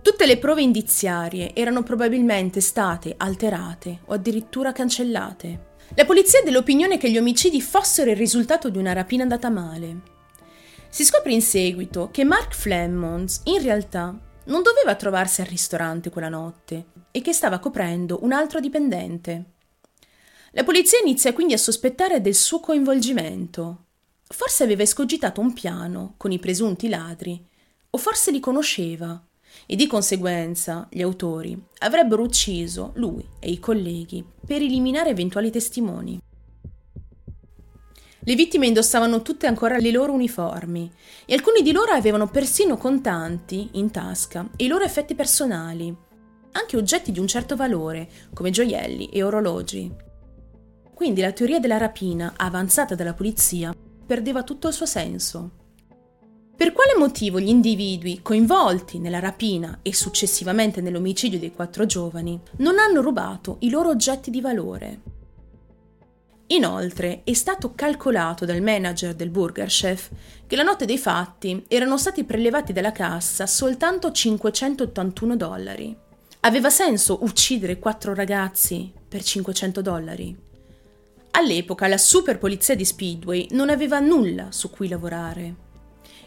Tutte 0.00 0.26
le 0.26 0.38
prove 0.38 0.62
indiziarie 0.62 1.52
erano 1.56 1.82
probabilmente 1.82 2.60
state 2.60 3.14
alterate 3.16 4.02
o 4.04 4.12
addirittura 4.14 4.70
cancellate. 4.70 5.74
La 5.94 6.04
polizia 6.04 6.40
è 6.40 6.42
dell'opinione 6.42 6.98
che 6.98 7.10
gli 7.10 7.18
omicidi 7.18 7.60
fossero 7.62 8.10
il 8.10 8.16
risultato 8.16 8.68
di 8.68 8.78
una 8.78 8.92
rapina 8.92 9.22
andata 9.22 9.48
male. 9.48 10.14
Si 10.88 11.04
scopre 11.04 11.32
in 11.32 11.42
seguito 11.42 12.10
che 12.10 12.24
Mark 12.24 12.54
Flemmonds 12.54 13.40
in 13.44 13.62
realtà 13.62 14.18
non 14.44 14.62
doveva 14.62 14.94
trovarsi 14.94 15.40
al 15.40 15.46
ristorante 15.46 16.10
quella 16.10 16.28
notte 16.28 16.86
e 17.10 17.20
che 17.20 17.32
stava 17.32 17.58
coprendo 17.58 18.18
un 18.22 18.32
altro 18.32 18.60
dipendente. 18.60 19.44
La 20.52 20.64
polizia 20.64 20.98
inizia 21.02 21.32
quindi 21.32 21.52
a 21.52 21.58
sospettare 21.58 22.20
del 22.20 22.34
suo 22.34 22.60
coinvolgimento. 22.60 23.84
Forse 24.26 24.64
aveva 24.64 24.82
escogitato 24.82 25.40
un 25.40 25.52
piano 25.52 26.14
con 26.16 26.32
i 26.32 26.38
presunti 26.38 26.88
ladri, 26.88 27.42
o 27.90 27.98
forse 27.98 28.30
li 28.30 28.40
conosceva 28.40 29.22
e 29.64 29.76
di 29.76 29.86
conseguenza 29.86 30.86
gli 30.90 31.02
autori 31.02 31.56
avrebbero 31.78 32.22
ucciso 32.22 32.92
lui 32.96 33.26
e 33.38 33.50
i 33.50 33.58
colleghi 33.58 34.24
per 34.44 34.60
eliminare 34.60 35.10
eventuali 35.10 35.50
testimoni. 35.50 36.20
Le 38.28 38.34
vittime 38.34 38.66
indossavano 38.66 39.22
tutte 39.22 39.46
ancora 39.46 39.78
le 39.78 39.92
loro 39.92 40.12
uniformi 40.12 40.90
e 41.24 41.34
alcuni 41.34 41.62
di 41.62 41.70
loro 41.70 41.92
avevano 41.92 42.26
persino 42.26 42.76
contanti 42.76 43.68
in 43.72 43.92
tasca 43.92 44.48
e 44.56 44.64
i 44.64 44.68
loro 44.68 44.82
effetti 44.82 45.14
personali, 45.14 45.94
anche 46.50 46.76
oggetti 46.76 47.12
di 47.12 47.20
un 47.20 47.28
certo 47.28 47.54
valore, 47.54 48.08
come 48.34 48.50
gioielli 48.50 49.10
e 49.10 49.22
orologi. 49.22 49.94
Quindi 50.92 51.20
la 51.20 51.30
teoria 51.30 51.60
della 51.60 51.76
rapina 51.76 52.32
avanzata 52.36 52.94
dalla 52.94 53.14
polizia 53.14 53.72
perdeva 54.06 54.42
tutto 54.42 54.68
il 54.68 54.74
suo 54.74 54.86
senso. 54.86 55.65
Per 56.56 56.72
quale 56.72 56.94
motivo 56.96 57.38
gli 57.38 57.48
individui 57.48 58.22
coinvolti 58.22 58.98
nella 58.98 59.18
rapina 59.18 59.80
e 59.82 59.92
successivamente 59.92 60.80
nell'omicidio 60.80 61.38
dei 61.38 61.52
quattro 61.52 61.84
giovani 61.84 62.40
non 62.58 62.78
hanno 62.78 63.02
rubato 63.02 63.58
i 63.60 63.68
loro 63.68 63.90
oggetti 63.90 64.30
di 64.30 64.40
valore? 64.40 65.00
Inoltre 66.46 67.20
è 67.24 67.34
stato 67.34 67.74
calcolato 67.74 68.46
dal 68.46 68.62
manager 68.62 69.14
del 69.14 69.28
Burger 69.28 69.66
Chef 69.66 70.08
che 70.46 70.56
la 70.56 70.62
notte 70.62 70.86
dei 70.86 70.96
fatti 70.96 71.62
erano 71.68 71.98
stati 71.98 72.24
prelevati 72.24 72.72
dalla 72.72 72.92
cassa 72.92 73.46
soltanto 73.46 74.10
581 74.10 75.36
dollari. 75.36 75.94
Aveva 76.40 76.70
senso 76.70 77.18
uccidere 77.22 77.78
quattro 77.78 78.14
ragazzi 78.14 78.90
per 79.06 79.22
500 79.22 79.82
dollari? 79.82 80.34
All'epoca 81.32 81.86
la 81.86 81.98
super 81.98 82.38
polizia 82.38 82.74
di 82.74 82.84
Speedway 82.86 83.48
non 83.50 83.68
aveva 83.68 84.00
nulla 84.00 84.52
su 84.52 84.70
cui 84.70 84.88
lavorare. 84.88 85.65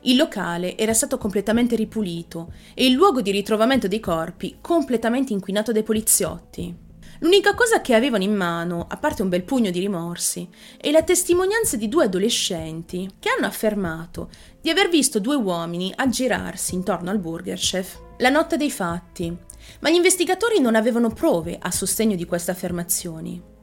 Il 0.01 0.15
locale 0.15 0.77
era 0.77 0.93
stato 0.93 1.17
completamente 1.17 1.75
ripulito 1.75 2.53
e 2.73 2.85
il 2.85 2.93
luogo 2.93 3.21
di 3.21 3.31
ritrovamento 3.31 3.87
dei 3.87 3.99
corpi 3.99 4.57
completamente 4.61 5.33
inquinato 5.33 5.71
dai 5.71 5.83
poliziotti. 5.83 6.87
L'unica 7.21 7.53
cosa 7.53 7.81
che 7.81 7.93
avevano 7.93 8.23
in 8.23 8.33
mano, 8.33 8.85
a 8.87 8.95
parte 8.95 9.23
un 9.23 9.29
bel 9.29 9.43
pugno 9.43 9.71
di 9.71 9.79
rimorsi, 9.79 10.47
è 10.77 10.89
la 10.89 11.03
testimonianza 11.03 11.75
di 11.75 11.89
due 11.89 12.05
adolescenti 12.05 13.09
che 13.19 13.27
hanno 13.29 13.45
affermato 13.45 14.29
di 14.61 14.69
aver 14.69 14.87
visto 14.87 15.19
due 15.19 15.35
uomini 15.35 15.91
aggirarsi 15.93 16.75
intorno 16.75 17.09
al 17.09 17.19
burger 17.19 17.57
chef 17.57 17.99
la 18.19 18.29
notte 18.29 18.55
dei 18.55 18.71
fatti, 18.71 19.35
ma 19.81 19.89
gli 19.89 19.95
investigatori 19.95 20.61
non 20.61 20.75
avevano 20.75 21.09
prove 21.09 21.57
a 21.59 21.71
sostegno 21.71 22.15
di 22.15 22.25
queste 22.25 22.51
affermazioni. 22.51 23.58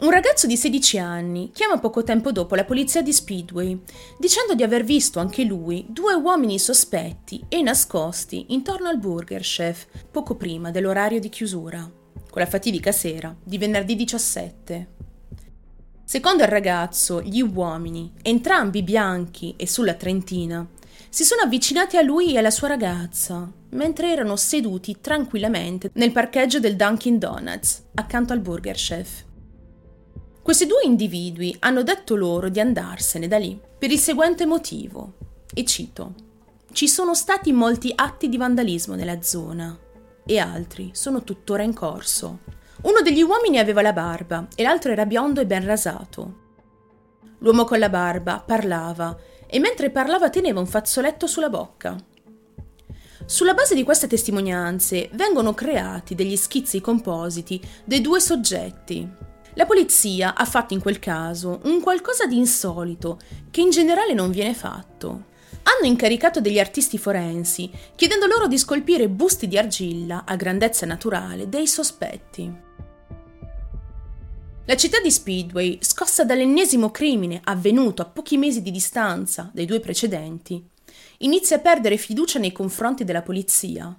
Un 0.00 0.10
ragazzo 0.10 0.46
di 0.46 0.56
16 0.56 0.98
anni 0.98 1.50
chiama 1.52 1.80
poco 1.80 2.04
tempo 2.04 2.30
dopo 2.30 2.54
la 2.54 2.64
polizia 2.64 3.02
di 3.02 3.12
Speedway, 3.12 3.82
dicendo 4.16 4.54
di 4.54 4.62
aver 4.62 4.84
visto 4.84 5.18
anche 5.18 5.42
lui 5.42 5.86
due 5.88 6.14
uomini 6.14 6.60
sospetti 6.60 7.44
e 7.48 7.62
nascosti 7.62 8.46
intorno 8.50 8.88
al 8.88 9.00
Burger 9.00 9.40
Chef 9.40 9.86
poco 10.08 10.36
prima 10.36 10.70
dell'orario 10.70 11.18
di 11.18 11.28
chiusura, 11.28 11.90
quella 12.30 12.46
fatidica 12.46 12.92
sera 12.92 13.34
di 13.42 13.58
venerdì 13.58 13.96
17. 13.96 14.88
Secondo 16.04 16.44
il 16.44 16.48
ragazzo, 16.48 17.20
gli 17.20 17.40
uomini, 17.40 18.12
entrambi 18.22 18.84
bianchi 18.84 19.54
e 19.56 19.66
sulla 19.66 19.94
trentina, 19.94 20.64
si 21.08 21.24
sono 21.24 21.42
avvicinati 21.42 21.96
a 21.96 22.02
lui 22.02 22.34
e 22.34 22.38
alla 22.38 22.52
sua 22.52 22.68
ragazza, 22.68 23.50
mentre 23.70 24.12
erano 24.12 24.36
seduti 24.36 24.98
tranquillamente 25.00 25.90
nel 25.94 26.12
parcheggio 26.12 26.60
del 26.60 26.76
Dunkin' 26.76 27.18
Donuts, 27.18 27.82
accanto 27.94 28.32
al 28.32 28.40
Burger 28.40 28.76
Chef. 28.76 29.26
Questi 30.48 30.64
due 30.64 30.80
individui 30.84 31.54
hanno 31.58 31.82
detto 31.82 32.16
loro 32.16 32.48
di 32.48 32.58
andarsene 32.58 33.28
da 33.28 33.36
lì 33.36 33.60
per 33.78 33.90
il 33.90 33.98
seguente 33.98 34.46
motivo, 34.46 35.12
e 35.52 35.62
cito, 35.66 36.14
ci 36.72 36.88
sono 36.88 37.14
stati 37.14 37.52
molti 37.52 37.92
atti 37.94 38.30
di 38.30 38.38
vandalismo 38.38 38.94
nella 38.94 39.20
zona 39.20 39.78
e 40.24 40.38
altri 40.38 40.88
sono 40.94 41.22
tuttora 41.22 41.62
in 41.62 41.74
corso. 41.74 42.38
Uno 42.84 43.02
degli 43.02 43.20
uomini 43.20 43.58
aveva 43.58 43.82
la 43.82 43.92
barba 43.92 44.48
e 44.56 44.62
l'altro 44.62 44.90
era 44.90 45.04
biondo 45.04 45.42
e 45.42 45.46
ben 45.46 45.66
rasato. 45.66 46.36
L'uomo 47.40 47.64
con 47.64 47.78
la 47.78 47.90
barba 47.90 48.40
parlava 48.40 49.14
e 49.46 49.58
mentre 49.58 49.90
parlava 49.90 50.30
teneva 50.30 50.60
un 50.60 50.66
fazzoletto 50.66 51.26
sulla 51.26 51.50
bocca. 51.50 51.94
Sulla 53.26 53.52
base 53.52 53.74
di 53.74 53.84
queste 53.84 54.06
testimonianze 54.06 55.10
vengono 55.12 55.52
creati 55.52 56.14
degli 56.14 56.36
schizzi 56.36 56.80
compositi 56.80 57.60
dei 57.84 58.00
due 58.00 58.18
soggetti 58.18 59.26
la 59.58 59.66
polizia 59.66 60.36
ha 60.36 60.44
fatto 60.44 60.72
in 60.72 60.80
quel 60.80 61.00
caso 61.00 61.58
un 61.64 61.80
qualcosa 61.80 62.26
di 62.26 62.36
insolito 62.36 63.18
che 63.50 63.60
in 63.60 63.70
generale 63.70 64.14
non 64.14 64.30
viene 64.30 64.54
fatto. 64.54 65.24
Hanno 65.64 65.90
incaricato 65.90 66.40
degli 66.40 66.60
artisti 66.60 66.96
forensi, 66.96 67.68
chiedendo 67.96 68.26
loro 68.26 68.46
di 68.46 68.56
scolpire 68.56 69.08
busti 69.08 69.48
di 69.48 69.58
argilla 69.58 70.22
a 70.24 70.36
grandezza 70.36 70.86
naturale 70.86 71.48
dei 71.48 71.66
sospetti. 71.66 72.66
La 74.64 74.76
città 74.76 75.00
di 75.00 75.10
Speedway, 75.10 75.78
scossa 75.80 76.24
dall'ennesimo 76.24 76.92
crimine 76.92 77.40
avvenuto 77.42 78.02
a 78.02 78.04
pochi 78.06 78.36
mesi 78.36 78.62
di 78.62 78.70
distanza 78.70 79.50
dai 79.52 79.66
due 79.66 79.80
precedenti, 79.80 80.64
inizia 81.18 81.56
a 81.56 81.60
perdere 81.60 81.96
fiducia 81.96 82.38
nei 82.38 82.52
confronti 82.52 83.02
della 83.02 83.22
polizia 83.22 83.92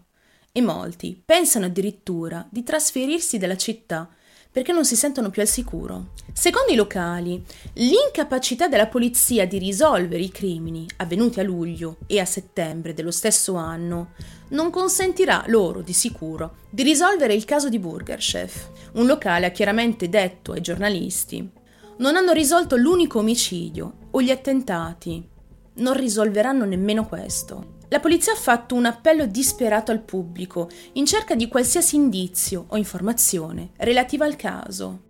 e 0.53 0.61
molti 0.61 1.21
pensano 1.23 1.65
addirittura 1.65 2.47
di 2.49 2.63
trasferirsi 2.63 3.37
dalla 3.37 3.57
città 3.57 4.09
perché 4.51 4.71
non 4.71 4.85
si 4.85 4.95
sentono 4.95 5.29
più 5.29 5.41
al 5.41 5.47
sicuro. 5.47 6.11
Secondo 6.33 6.71
i 6.71 6.75
locali, 6.75 7.43
l'incapacità 7.73 8.67
della 8.67 8.87
polizia 8.87 9.45
di 9.45 9.57
risolvere 9.57 10.23
i 10.23 10.31
crimini 10.31 10.87
avvenuti 10.97 11.39
a 11.39 11.43
luglio 11.43 11.97
e 12.07 12.19
a 12.19 12.25
settembre 12.25 12.93
dello 12.93 13.11
stesso 13.11 13.55
anno 13.55 14.13
non 14.49 14.69
consentirà 14.69 15.43
loro 15.47 15.81
di 15.81 15.93
sicuro 15.93 16.57
di 16.69 16.83
risolvere 16.83 17.33
il 17.33 17.45
caso 17.45 17.69
di 17.69 17.79
Burger 17.79 18.19
Chef. 18.19 18.69
Un 18.93 19.05
locale 19.05 19.45
ha 19.45 19.51
chiaramente 19.51 20.09
detto 20.09 20.53
ai 20.53 20.61
giornalisti 20.61 21.57
non 21.99 22.15
hanno 22.15 22.31
risolto 22.31 22.77
l'unico 22.77 23.19
omicidio 23.19 24.07
o 24.11 24.21
gli 24.21 24.31
attentati. 24.31 25.27
Non 25.75 25.93
risolveranno 25.95 26.63
nemmeno 26.63 27.05
questo. 27.05 27.77
La 27.91 27.99
polizia 27.99 28.33
ha 28.33 28.35
fatto 28.35 28.75
un 28.75 28.85
appello 28.85 29.25
disperato 29.25 29.91
al 29.91 30.01
pubblico 30.01 30.69
in 30.93 31.07
cerca 31.07 31.33
di 31.33 31.47
qualsiasi 31.47 31.95
indizio 31.95 32.65
o 32.67 32.77
informazione 32.77 33.71
relativa 33.77 34.25
al 34.25 34.35
caso. 34.35 35.07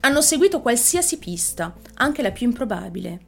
Hanno 0.00 0.22
seguito 0.22 0.62
qualsiasi 0.62 1.18
pista, 1.18 1.76
anche 1.96 2.22
la 2.22 2.30
più 2.30 2.46
improbabile. 2.46 3.26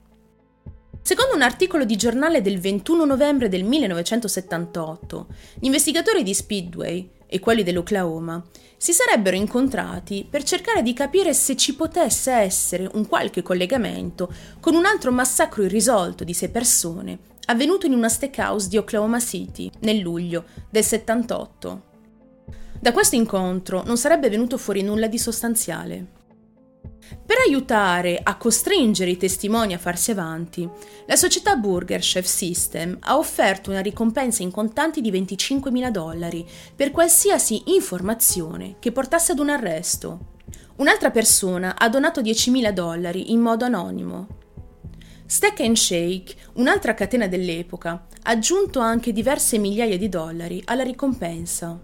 Secondo 1.03 1.35
un 1.35 1.43
articolo 1.43 1.85
di 1.85 1.97
giornale 1.97 2.41
del 2.41 2.61
21 2.61 3.05
novembre 3.05 3.51
del 3.51 3.65
1978, 3.65 5.27
gli 5.59 5.67
investigatori 5.67 6.23
di 6.23 6.33
Speedway 6.33 7.11
e 7.27 7.41
quelli 7.41 7.63
dell'Oklahoma 7.63 8.43
si 8.79 8.93
sarebbero 8.93 9.37
incontrati 9.37 10.27
per 10.29 10.45
cercare 10.45 10.83
di 10.83 10.95
capire 10.95 11.35
se 11.35 11.57
ci 11.57 11.75
potesse 11.75 12.33
essere 12.33 12.89
un 12.95 13.07
qualche 13.07 13.43
collegamento 13.43 14.33
con 14.61 14.75
un 14.75 14.87
altro 14.87 15.13
massacro 15.13 15.63
irrisolto 15.63 16.25
di 16.25 16.33
sei 16.33 16.49
persone 16.49 17.32
avvenuto 17.47 17.87
in 17.87 17.95
una 17.95 18.09
steakhouse 18.09 18.69
di 18.69 18.77
Oklahoma 18.77 19.21
City 19.21 19.71
nel 19.81 19.99
luglio 19.99 20.45
del 20.71 20.85
78. 20.85 21.83
Da 22.81 22.93
questo 22.93 23.15
incontro 23.15 23.83
non 23.85 23.97
sarebbe 23.97 24.29
venuto 24.29 24.59
fuori 24.59 24.83
nulla 24.83 25.07
di 25.07 25.19
sostanziale. 25.19 26.21
Per 27.25 27.37
aiutare 27.47 28.19
a 28.23 28.37
costringere 28.37 29.11
i 29.11 29.17
testimoni 29.17 29.75
a 29.75 29.79
farsi 29.79 30.11
avanti, 30.11 30.69
la 31.07 31.17
società 31.17 31.57
Burger 31.57 32.01
Chef 32.01 32.25
System 32.25 32.97
ha 33.01 33.17
offerto 33.17 33.71
una 33.71 33.81
ricompensa 33.81 34.43
in 34.43 34.51
contanti 34.51 35.01
di 35.01 35.13
25.000 35.13 35.91
dollari 35.91 36.47
per 36.75 36.91
qualsiasi 36.91 37.63
informazione 37.67 38.77
che 38.79 38.93
portasse 38.93 39.33
ad 39.33 39.39
un 39.39 39.51
arresto. 39.51 40.31
Un'altra 40.77 41.11
persona 41.11 41.77
ha 41.77 41.89
donato 41.89 42.21
10.000 42.21 42.71
dollari 42.71 43.31
in 43.31 43.41
modo 43.41 43.65
anonimo. 43.65 44.27
Stack 45.33 45.61
and 45.61 45.77
Shake, 45.77 46.35
un'altra 46.57 46.93
catena 46.93 47.27
dell'epoca, 47.27 47.91
ha 47.93 48.31
aggiunto 48.31 48.81
anche 48.81 49.15
diverse 49.15 49.57
migliaia 49.57 49.97
di 49.97 50.11
dollari 50.11 50.61
alla 50.67 50.83
ricompensa. 50.83 51.81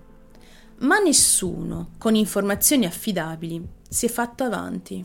Ma 0.80 0.98
nessuno, 0.98 1.92
con 1.96 2.14
informazioni 2.14 2.84
affidabili, 2.84 3.66
si 3.88 4.04
è 4.04 4.10
fatto 4.10 4.44
avanti. 4.44 5.02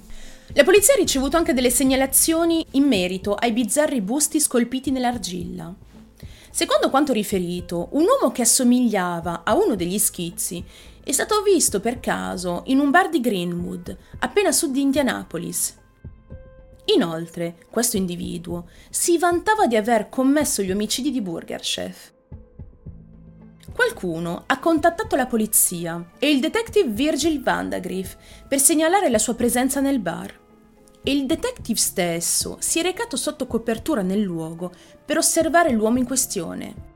La 0.55 0.65
polizia 0.65 0.93
ha 0.93 0.97
ricevuto 0.97 1.37
anche 1.37 1.53
delle 1.53 1.69
segnalazioni 1.69 2.65
in 2.71 2.83
merito 2.83 3.33
ai 3.33 3.53
bizzarri 3.53 4.01
busti 4.01 4.41
scolpiti 4.41 4.91
nell'argilla. 4.91 5.73
Secondo 6.51 6.89
quanto 6.89 7.13
riferito, 7.13 7.87
un 7.91 8.03
uomo 8.03 8.33
che 8.33 8.41
assomigliava 8.41 9.43
a 9.45 9.55
uno 9.55 9.75
degli 9.75 9.97
schizzi 9.97 10.61
è 11.01 11.11
stato 11.13 11.41
visto 11.43 11.79
per 11.79 12.01
caso 12.01 12.63
in 12.65 12.79
un 12.79 12.89
bar 12.89 13.07
di 13.07 13.21
Greenwood, 13.21 13.97
appena 14.19 14.51
sud 14.51 14.73
di 14.73 14.81
Indianapolis. 14.81 15.77
Inoltre, 16.85 17.55
questo 17.69 17.97
individuo 17.97 18.67
si 18.89 19.17
vantava 19.17 19.67
di 19.67 19.75
aver 19.75 20.09
commesso 20.09 20.61
gli 20.61 20.71
omicidi 20.71 21.11
di 21.11 21.21
Burger 21.21 21.61
Chef. 21.61 22.11
Qualcuno 23.73 24.43
ha 24.45 24.59
contattato 24.59 25.15
la 25.15 25.25
polizia 25.25 26.11
e 26.19 26.29
il 26.29 26.39
detective 26.39 26.89
Virgil 26.89 27.41
Vandagriff 27.41 28.15
per 28.47 28.59
segnalare 28.59 29.09
la 29.09 29.17
sua 29.17 29.33
presenza 29.33 29.79
nel 29.79 29.99
bar. 29.99 30.41
E 31.01 31.11
il 31.11 31.25
detective 31.25 31.79
stesso 31.79 32.57
si 32.59 32.79
è 32.79 32.83
recato 32.83 33.17
sotto 33.17 33.47
copertura 33.47 34.01
nel 34.01 34.21
luogo 34.21 34.71
per 35.03 35.17
osservare 35.17 35.71
l'uomo 35.71 35.97
in 35.97 36.05
questione. 36.05 36.91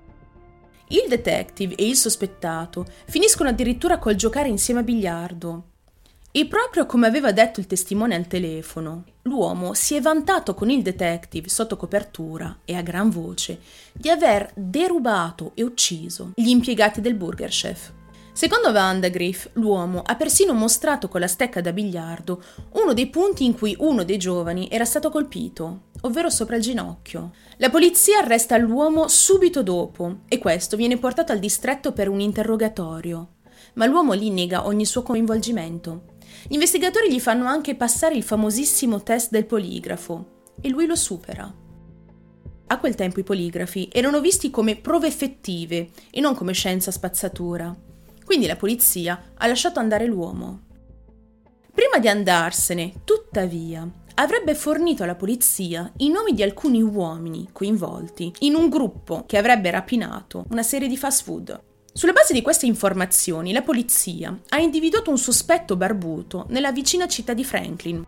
Il 0.90 1.06
detective 1.10 1.76
e 1.76 1.88
il 1.88 1.98
sospettato 1.98 2.86
finiscono 3.08 3.50
addirittura 3.50 3.98
col 3.98 4.16
giocare 4.16 4.48
insieme 4.48 4.82
a 4.82 4.84
biliardo. 4.84 5.64
E 6.32 6.46
proprio 6.46 6.86
come 6.86 7.08
aveva 7.08 7.32
detto 7.32 7.60
il 7.60 7.66
testimone 7.66 8.16
al 8.16 8.28
telefono, 8.28 9.04
l'uomo 9.28 9.74
si 9.74 9.96
è 9.96 10.02
vantato 10.02 10.54
con 10.54 10.70
il 10.70 10.82
detective 10.82 11.50
sotto 11.50 11.76
copertura 11.76 12.60
e 12.64 12.76
a 12.76 12.82
gran 12.82 13.10
voce 13.10 13.60
di 13.94 14.10
aver 14.10 14.52
derubato 14.56 15.52
e 15.54 15.64
ucciso 15.64 16.32
gli 16.34 16.48
impiegati 16.48 17.02
del 17.02 17.16
Burger 17.16 17.50
Chef. 17.50 17.92
Secondo 18.32 18.72
Vandagriff, 18.72 19.50
l'uomo 19.54 20.04
ha 20.06 20.16
persino 20.16 20.54
mostrato 20.54 21.08
con 21.10 21.20
la 21.20 21.28
stecca 21.28 21.60
da 21.60 21.74
biliardo 21.74 22.42
uno 22.74 22.94
dei 22.94 23.08
punti 23.08 23.44
in 23.46 23.56
cui 23.56 23.76
uno 23.80 24.04
dei 24.04 24.18
giovani 24.18 24.68
era 24.70 24.86
stato 24.86 25.10
colpito, 25.10 25.88
ovvero 26.02 26.30
sopra 26.30 26.56
il 26.56 26.62
ginocchio. 26.62 27.32
La 27.58 27.72
polizia 27.72 28.20
arresta 28.20 28.56
l'uomo 28.58 29.08
subito 29.08 29.64
dopo 29.64 30.20
e 30.28 30.38
questo 30.38 30.78
viene 30.78 30.98
portato 30.98 31.32
al 31.32 31.40
distretto 31.40 31.92
per 31.94 32.10
un 32.10 32.20
interrogatorio, 32.20 33.30
ma 33.74 33.88
l'uomo 33.88 34.14
lì 34.14 34.30
nega 34.30 34.68
ogni 34.68 34.86
suo 34.86 35.02
coinvolgimento. 35.02 36.16
Gli 36.48 36.54
investigatori 36.54 37.12
gli 37.12 37.20
fanno 37.20 37.46
anche 37.46 37.76
passare 37.76 38.16
il 38.16 38.24
famosissimo 38.24 39.02
test 39.02 39.32
del 39.32 39.46
poligrafo 39.46 40.36
e 40.62 40.70
lui 40.70 40.86
lo 40.86 40.96
supera. 40.96 41.54
A 42.70 42.80
quel 42.80 42.96
tempo 42.96 43.20
i 43.20 43.24
poligrafi 43.24 43.88
erano 43.92 44.20
visti 44.20 44.50
come 44.50 44.76
prove 44.76 45.08
effettive 45.08 45.90
e 46.12 46.20
non 46.20 46.36
come 46.36 46.52
scienza 46.54 46.92
spazzatura. 46.92 47.74
Quindi 48.26 48.46
la 48.46 48.58
polizia 48.58 49.32
ha 49.36 49.48
lasciato 49.48 49.80
andare 49.80 50.06
l'uomo. 50.06 50.64
Prima 51.74 52.00
di 52.00 52.10
andarsene, 52.10 52.92
tuttavia, 53.06 53.90
avrebbe 54.16 54.56
fornito 54.56 55.04
alla 55.04 55.16
polizia 55.16 55.90
i 55.98 56.10
nomi 56.10 56.34
di 56.34 56.44
alcuni 56.44 56.82
uomini 56.82 57.50
coinvolti 57.52 58.34
in 58.40 58.56
un 58.56 58.68
gruppo 58.68 59.24
che 59.26 59.38
avrebbe 59.38 59.72
rapinato 59.72 60.46
una 60.50 60.64
serie 60.64 60.88
di 60.88 60.98
fast 60.98 61.24
food. 61.24 61.62
Sulla 61.98 62.14
base 62.14 62.32
di 62.32 62.44
queste 62.44 62.68
informazioni, 62.68 63.52
la 63.52 63.64
polizia 63.64 64.40
ha 64.50 64.60
individuato 64.60 65.10
un 65.10 65.18
sospetto 65.18 65.76
barbuto 65.76 66.46
nella 66.50 66.72
vicina 66.72 67.08
città 67.08 67.34
di 67.34 67.44
Franklin. 67.44 68.06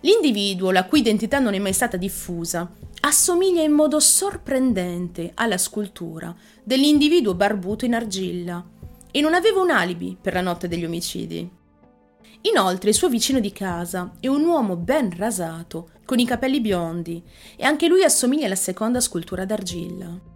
L'individuo, 0.00 0.72
la 0.72 0.84
cui 0.84 0.98
identità 0.98 1.38
non 1.38 1.54
è 1.54 1.60
mai 1.60 1.72
stata 1.72 1.96
diffusa, 1.96 2.68
assomiglia 3.02 3.62
in 3.62 3.70
modo 3.70 4.00
sorprendente 4.00 5.30
alla 5.34 5.58
scultura 5.58 6.34
dell'individuo 6.64 7.36
barbuto 7.36 7.84
in 7.84 7.94
argilla 7.94 8.66
e 9.12 9.20
non 9.20 9.32
aveva 9.32 9.60
un 9.60 9.70
alibi 9.70 10.18
per 10.20 10.32
la 10.32 10.40
notte 10.40 10.66
degli 10.66 10.84
omicidi. 10.84 11.48
Inoltre 12.40 12.88
il 12.88 12.96
suo 12.96 13.08
vicino 13.08 13.38
di 13.38 13.52
casa 13.52 14.10
è 14.18 14.26
un 14.26 14.44
uomo 14.44 14.74
ben 14.74 15.16
rasato, 15.16 15.90
con 16.04 16.18
i 16.18 16.26
capelli 16.26 16.60
biondi, 16.60 17.22
e 17.54 17.62
anche 17.62 17.86
lui 17.86 18.02
assomiglia 18.02 18.46
alla 18.46 18.56
seconda 18.56 18.98
scultura 18.98 19.44
d'argilla. 19.44 20.32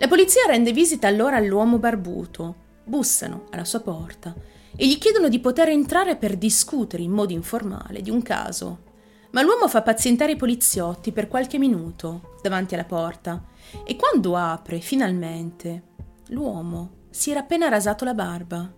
La 0.00 0.06
polizia 0.06 0.46
rende 0.46 0.70
visita 0.70 1.08
allora 1.08 1.38
all'uomo 1.38 1.78
barbuto, 1.78 2.54
bussano 2.84 3.46
alla 3.50 3.64
sua 3.64 3.80
porta 3.80 4.32
e 4.76 4.86
gli 4.86 4.96
chiedono 4.96 5.28
di 5.28 5.40
poter 5.40 5.70
entrare 5.70 6.14
per 6.14 6.36
discutere 6.36 7.02
in 7.02 7.10
modo 7.10 7.32
informale 7.32 8.00
di 8.00 8.08
un 8.08 8.22
caso. 8.22 8.86
Ma 9.32 9.42
l'uomo 9.42 9.66
fa 9.66 9.82
pazientare 9.82 10.32
i 10.32 10.36
poliziotti 10.36 11.10
per 11.10 11.26
qualche 11.26 11.58
minuto 11.58 12.36
davanti 12.40 12.74
alla 12.74 12.84
porta 12.84 13.44
e 13.84 13.96
quando 13.96 14.36
apre, 14.36 14.78
finalmente, 14.78 15.82
l'uomo 16.28 17.06
si 17.10 17.32
era 17.32 17.40
appena 17.40 17.68
rasato 17.68 18.04
la 18.04 18.14
barba. 18.14 18.72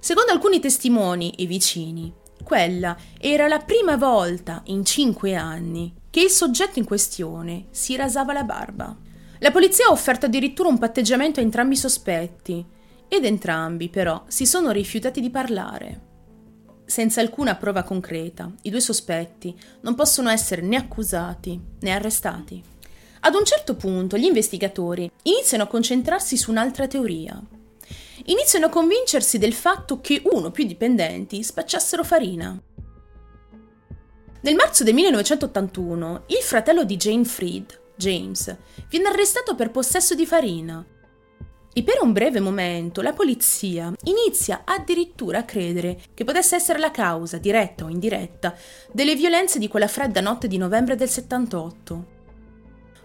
Secondo 0.00 0.32
alcuni 0.32 0.58
testimoni 0.58 1.30
e 1.30 1.46
vicini, 1.46 2.12
quella 2.42 2.96
era 3.20 3.46
la 3.46 3.60
prima 3.60 3.96
volta 3.96 4.62
in 4.64 4.84
cinque 4.84 5.36
anni 5.36 5.94
che 6.10 6.22
il 6.22 6.30
soggetto 6.30 6.80
in 6.80 6.84
questione 6.84 7.66
si 7.70 7.94
rasava 7.94 8.32
la 8.32 8.42
barba. 8.42 9.10
La 9.42 9.50
polizia 9.50 9.88
ha 9.88 9.90
offerto 9.90 10.26
addirittura 10.26 10.68
un 10.68 10.78
patteggiamento 10.78 11.40
a 11.40 11.42
entrambi 11.42 11.74
i 11.74 11.76
sospetti, 11.78 12.64
ed 13.08 13.24
entrambi, 13.24 13.88
però, 13.88 14.22
si 14.28 14.46
sono 14.46 14.70
rifiutati 14.70 15.20
di 15.20 15.30
parlare. 15.30 16.00
Senza 16.84 17.20
alcuna 17.20 17.56
prova 17.56 17.82
concreta, 17.82 18.52
i 18.62 18.70
due 18.70 18.80
sospetti 18.80 19.52
non 19.80 19.96
possono 19.96 20.30
essere 20.30 20.62
né 20.62 20.76
accusati 20.76 21.60
né 21.80 21.90
arrestati. 21.90 22.62
Ad 23.18 23.34
un 23.34 23.44
certo 23.44 23.74
punto 23.74 24.16
gli 24.16 24.26
investigatori 24.26 25.10
iniziano 25.22 25.64
a 25.64 25.68
concentrarsi 25.68 26.36
su 26.36 26.52
un'altra 26.52 26.86
teoria. 26.86 27.42
Iniziano 28.26 28.66
a 28.66 28.70
convincersi 28.70 29.38
del 29.38 29.54
fatto 29.54 30.00
che 30.00 30.22
uno 30.24 30.46
o 30.46 30.50
più 30.52 30.64
dipendenti 30.64 31.42
spacciassero 31.42 32.04
farina. 32.04 32.56
Nel 34.42 34.54
marzo 34.54 34.84
del 34.84 34.94
1981 34.94 36.24
il 36.28 36.42
fratello 36.42 36.84
di 36.84 36.96
Jane 36.96 37.24
Freed, 37.24 37.80
James, 37.96 38.56
viene 38.88 39.08
arrestato 39.08 39.54
per 39.54 39.70
possesso 39.70 40.14
di 40.14 40.26
farina. 40.26 40.84
E 41.74 41.82
per 41.82 42.02
un 42.02 42.12
breve 42.12 42.38
momento 42.40 43.00
la 43.00 43.14
polizia 43.14 43.92
inizia 44.04 44.62
addirittura 44.64 45.38
a 45.38 45.44
credere 45.44 45.98
che 46.12 46.24
potesse 46.24 46.54
essere 46.54 46.78
la 46.78 46.90
causa, 46.90 47.38
diretta 47.38 47.84
o 47.84 47.88
indiretta, 47.88 48.54
delle 48.92 49.14
violenze 49.14 49.58
di 49.58 49.68
quella 49.68 49.88
fredda 49.88 50.20
notte 50.20 50.48
di 50.48 50.58
novembre 50.58 50.96
del 50.96 51.08
78. 51.08 52.20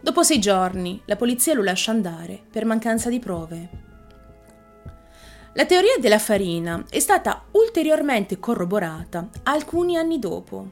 Dopo 0.01 0.23
sei 0.23 0.39
giorni 0.39 1.01
la 1.05 1.15
polizia 1.15 1.53
lo 1.53 1.63
lascia 1.63 1.91
andare 1.91 2.41
per 2.51 2.65
mancanza 2.65 3.09
di 3.09 3.19
prove. 3.19 3.69
La 5.53 5.65
teoria 5.65 5.97
della 5.99 6.19
farina 6.19 6.85
è 6.89 6.99
stata 6.99 7.45
ulteriormente 7.51 8.37
corroborata 8.37 9.29
alcuni 9.43 9.97
anni 9.97 10.19
dopo. 10.19 10.71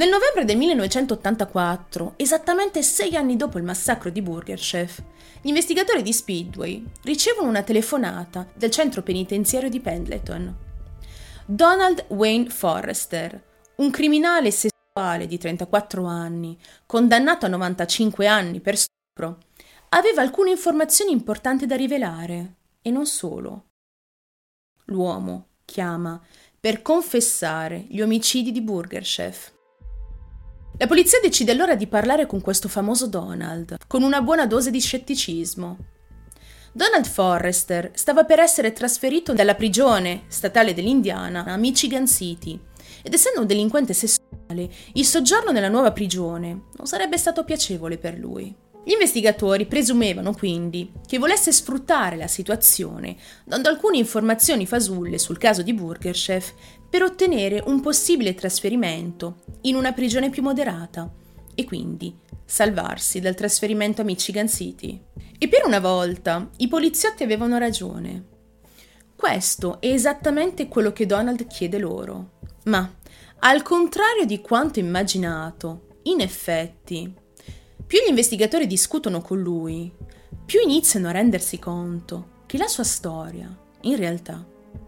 Nel 0.00 0.08
novembre 0.08 0.46
del 0.46 0.56
1984, 0.56 2.14
esattamente 2.16 2.82
sei 2.82 3.16
anni 3.16 3.36
dopo 3.36 3.58
il 3.58 3.64
massacro 3.64 4.08
di 4.08 4.22
Burger 4.22 4.58
Chef, 4.58 5.02
gli 5.42 5.48
investigatori 5.48 6.00
di 6.00 6.14
Speedway 6.14 6.82
ricevono 7.02 7.50
una 7.50 7.62
telefonata 7.62 8.48
del 8.54 8.70
centro 8.70 9.02
penitenziario 9.02 9.68
di 9.68 9.78
Pendleton. 9.78 10.56
Donald 11.44 12.06
Wayne 12.08 12.48
Forrester, 12.48 13.42
un 13.76 13.90
criminale 13.90 14.50
sessuale 14.50 15.26
di 15.26 15.36
34 15.36 16.06
anni, 16.06 16.58
condannato 16.86 17.44
a 17.44 17.50
95 17.50 18.26
anni 18.26 18.60
per 18.60 18.78
aveva 19.90 20.22
alcune 20.22 20.48
informazioni 20.48 21.12
importanti 21.12 21.66
da 21.66 21.76
rivelare, 21.76 22.54
e 22.80 22.90
non 22.90 23.04
solo. 23.04 23.66
L'uomo 24.86 25.48
chiama 25.66 26.18
per 26.58 26.80
confessare 26.80 27.84
gli 27.90 28.00
omicidi 28.00 28.50
di 28.50 28.62
Burger 28.62 29.02
Chef. 29.02 29.58
La 30.80 30.86
polizia 30.86 31.20
decide 31.20 31.52
allora 31.52 31.74
di 31.74 31.86
parlare 31.86 32.24
con 32.24 32.40
questo 32.40 32.66
famoso 32.66 33.06
Donald, 33.06 33.76
con 33.86 34.02
una 34.02 34.22
buona 34.22 34.46
dose 34.46 34.70
di 34.70 34.80
scetticismo. 34.80 35.76
Donald 36.72 37.04
Forrester 37.04 37.90
stava 37.92 38.24
per 38.24 38.38
essere 38.38 38.72
trasferito 38.72 39.34
dalla 39.34 39.54
prigione 39.54 40.22
statale 40.28 40.72
dell'Indiana 40.72 41.44
a 41.44 41.58
Michigan 41.58 42.06
City 42.06 42.58
ed 43.02 43.12
essendo 43.12 43.40
un 43.40 43.46
delinquente 43.46 43.92
sessuale, 43.92 44.70
il 44.94 45.04
soggiorno 45.04 45.50
nella 45.50 45.68
nuova 45.68 45.92
prigione 45.92 46.68
non 46.74 46.86
sarebbe 46.86 47.18
stato 47.18 47.44
piacevole 47.44 47.98
per 47.98 48.16
lui. 48.16 48.56
Gli 48.82 48.92
investigatori 48.92 49.66
presumevano 49.66 50.32
quindi 50.32 50.90
che 51.06 51.18
volesse 51.18 51.52
sfruttare 51.52 52.16
la 52.16 52.26
situazione, 52.26 53.16
dando 53.44 53.68
alcune 53.68 53.98
informazioni 53.98 54.64
fasulle 54.64 55.18
sul 55.18 55.36
caso 55.36 55.60
di 55.60 55.74
Burger 55.74 56.14
Chef 56.14 56.54
per 56.90 57.02
ottenere 57.02 57.62
un 57.64 57.80
possibile 57.80 58.34
trasferimento 58.34 59.42
in 59.62 59.76
una 59.76 59.92
prigione 59.92 60.28
più 60.28 60.42
moderata 60.42 61.08
e 61.54 61.64
quindi 61.64 62.14
salvarsi 62.44 63.20
dal 63.20 63.36
trasferimento 63.36 64.00
a 64.00 64.04
Michigan 64.04 64.48
City. 64.48 65.00
E 65.38 65.48
per 65.48 65.64
una 65.64 65.78
volta 65.78 66.50
i 66.56 66.66
poliziotti 66.66 67.22
avevano 67.22 67.58
ragione. 67.58 68.24
Questo 69.14 69.80
è 69.80 69.86
esattamente 69.86 70.66
quello 70.66 70.92
che 70.92 71.06
Donald 71.06 71.46
chiede 71.46 71.78
loro. 71.78 72.38
Ma, 72.64 72.92
al 73.40 73.62
contrario 73.62 74.26
di 74.26 74.40
quanto 74.40 74.80
immaginato, 74.80 75.98
in 76.04 76.20
effetti, 76.20 77.14
più 77.86 78.00
gli 78.04 78.08
investigatori 78.08 78.66
discutono 78.66 79.20
con 79.20 79.40
lui, 79.40 79.92
più 80.44 80.60
iniziano 80.60 81.08
a 81.08 81.12
rendersi 81.12 81.58
conto 81.58 82.38
che 82.46 82.58
la 82.58 82.66
sua 82.66 82.84
storia, 82.84 83.48
in 83.82 83.96
realtà, 83.96 84.44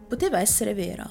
poteva 0.09 0.41
essere 0.41 0.75
vera. 0.75 1.09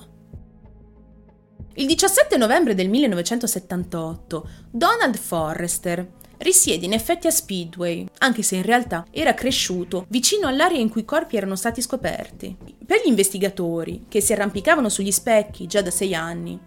Il 1.75 1.87
17 1.87 2.35
novembre 2.35 2.75
del 2.75 2.89
1978, 2.89 4.49
Donald 4.71 5.15
Forrester 5.15 6.05
risiede 6.39 6.85
in 6.85 6.91
effetti 6.91 7.27
a 7.27 7.31
Speedway, 7.31 8.05
anche 8.17 8.41
se 8.41 8.57
in 8.57 8.63
realtà 8.63 9.05
era 9.09 9.33
cresciuto 9.33 10.05
vicino 10.09 10.47
all'area 10.47 10.79
in 10.79 10.89
cui 10.89 11.01
i 11.01 11.05
corpi 11.05 11.37
erano 11.37 11.55
stati 11.55 11.81
scoperti. 11.81 12.57
Per 12.85 13.01
gli 13.01 13.07
investigatori, 13.07 14.03
che 14.09 14.19
si 14.19 14.33
arrampicavano 14.33 14.89
sugli 14.89 15.13
specchi 15.13 15.65
già 15.65 15.81
da 15.81 15.91
sei 15.91 16.13
anni, 16.13 16.59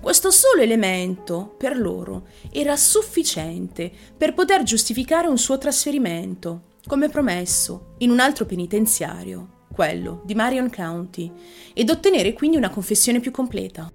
questo 0.00 0.30
solo 0.30 0.62
elemento, 0.62 1.54
per 1.58 1.76
loro, 1.78 2.28
era 2.50 2.78
sufficiente 2.78 3.92
per 4.16 4.32
poter 4.32 4.62
giustificare 4.62 5.28
un 5.28 5.36
suo 5.36 5.58
trasferimento, 5.58 6.76
come 6.86 7.10
promesso, 7.10 7.96
in 7.98 8.10
un 8.10 8.20
altro 8.20 8.46
penitenziario, 8.46 9.64
quello 9.70 10.22
di 10.24 10.34
Marion 10.34 10.70
County, 10.70 11.30
ed 11.74 11.90
ottenere 11.90 12.32
quindi 12.32 12.56
una 12.56 12.70
confessione 12.70 13.20
più 13.20 13.30
completa. 13.30 13.92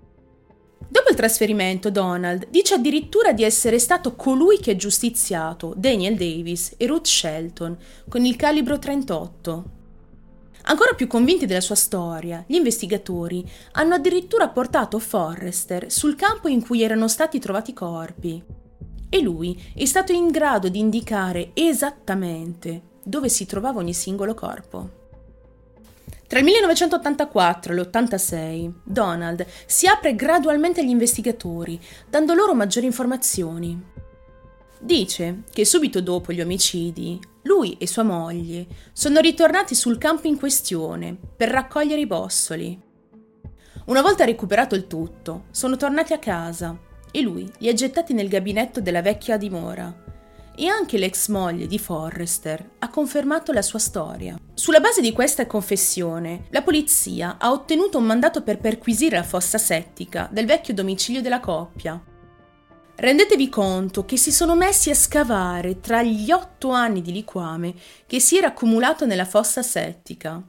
Dopo 0.92 1.10
il 1.10 1.16
trasferimento, 1.16 1.90
Donald 1.90 2.50
dice 2.50 2.74
addirittura 2.74 3.32
di 3.32 3.46
essere 3.46 3.80
stato 3.80 4.14
colui 4.14 4.60
che 4.60 4.72
ha 4.72 4.76
giustiziato 4.76 5.74
Daniel 5.78 6.18
Davis 6.18 6.74
e 6.76 6.86
Ruth 6.86 7.08
Shelton 7.08 7.78
con 8.10 8.26
il 8.26 8.36
calibro 8.36 8.78
38. 8.78 9.64
Ancora 10.64 10.94
più 10.94 11.08
convinti 11.08 11.46
della 11.46 11.62
sua 11.62 11.76
storia, 11.76 12.44
gli 12.46 12.56
investigatori 12.56 13.50
hanno 13.72 13.94
addirittura 13.94 14.50
portato 14.50 15.00
Forrester 15.00 15.90
sul 15.90 16.18
campo 16.18 16.50
in 16.50 16.62
cui 16.62 16.84
erano 16.84 17.08
stati 17.08 17.40
trovati 17.40 17.70
i 17.70 17.74
corpi. 17.74 18.44
E 19.08 19.22
lui 19.22 19.58
è 19.74 19.86
stato 19.86 20.12
in 20.12 20.28
grado 20.28 20.68
di 20.68 20.80
indicare 20.80 21.52
esattamente 21.54 22.82
dove 23.02 23.30
si 23.30 23.46
trovava 23.46 23.80
ogni 23.80 23.94
singolo 23.94 24.34
corpo. 24.34 25.01
Tra 26.32 26.40
il 26.40 26.46
1984 26.46 27.74
e 27.74 27.76
l'86, 27.76 28.72
Donald 28.86 29.46
si 29.66 29.86
apre 29.86 30.16
gradualmente 30.16 30.80
agli 30.80 30.88
investigatori, 30.88 31.78
dando 32.10 32.34
loro 32.34 32.54
maggiori 32.54 32.86
informazioni. 32.86 33.78
Dice 34.80 35.44
che 35.52 35.66
subito 35.66 36.00
dopo 36.00 36.32
gli 36.32 36.40
omicidi, 36.40 37.20
lui 37.42 37.76
e 37.78 37.86
sua 37.86 38.04
moglie 38.04 38.66
sono 38.94 39.20
ritornati 39.20 39.76
sul 39.76 39.98
campo 39.98 40.28
in 40.28 40.40
questione 40.40 41.18
per 41.36 41.50
raccogliere 41.50 42.00
i 42.00 42.08
bossoli. 42.08 42.80
Una 43.88 44.02
volta 44.02 44.24
recuperato 44.24 44.74
il 44.74 44.88
tutto, 44.88 45.48
sono 45.52 45.76
tornati 45.76 46.14
a 46.14 46.20
casa 46.20 46.80
e 47.12 47.20
lui 47.20 47.52
li 47.58 47.68
ha 47.68 47.74
gettati 47.74 48.14
nel 48.14 48.30
gabinetto 48.30 48.80
della 48.80 49.02
vecchia 49.02 49.36
dimora. 49.36 50.11
E 50.62 50.68
anche 50.68 51.00
l'ex 51.00 51.28
moglie 51.30 51.66
di 51.66 51.80
Forrester 51.80 52.74
ha 52.78 52.90
confermato 52.90 53.52
la 53.52 53.64
sua 53.64 53.80
storia. 53.80 54.38
Sulla 54.54 54.80
base 54.80 55.02
di 55.02 55.12
questa 55.12 55.48
confessione, 55.48 56.44
la 56.52 56.62
polizia 56.62 57.38
ha 57.40 57.52
ottenuto 57.52 57.98
un 57.98 58.06
mandato 58.06 58.44
per 58.44 58.60
perquisire 58.60 59.16
la 59.16 59.24
fossa 59.24 59.58
settica 59.58 60.30
del 60.32 60.46
vecchio 60.46 60.76
domicilio 60.76 61.22
della 61.22 61.40
coppia 61.40 62.00
Rendetevi 63.02 63.50
conto 63.50 64.06
che 64.06 64.16
si 64.16 64.32
sono 64.32 64.56
messi 64.56 64.92
a 64.92 64.94
scavare 64.94 65.80
tra 65.80 66.04
gli 66.04 66.32
otto 66.32 66.70
anni 66.70 67.02
di 67.02 67.12
liquame 67.12 67.74
che 68.06 68.20
si 68.20 68.38
era 68.38 68.50
accumulato 68.50 69.08
nella 69.08 69.26
fossa 69.26 69.64
settica. 69.64 70.40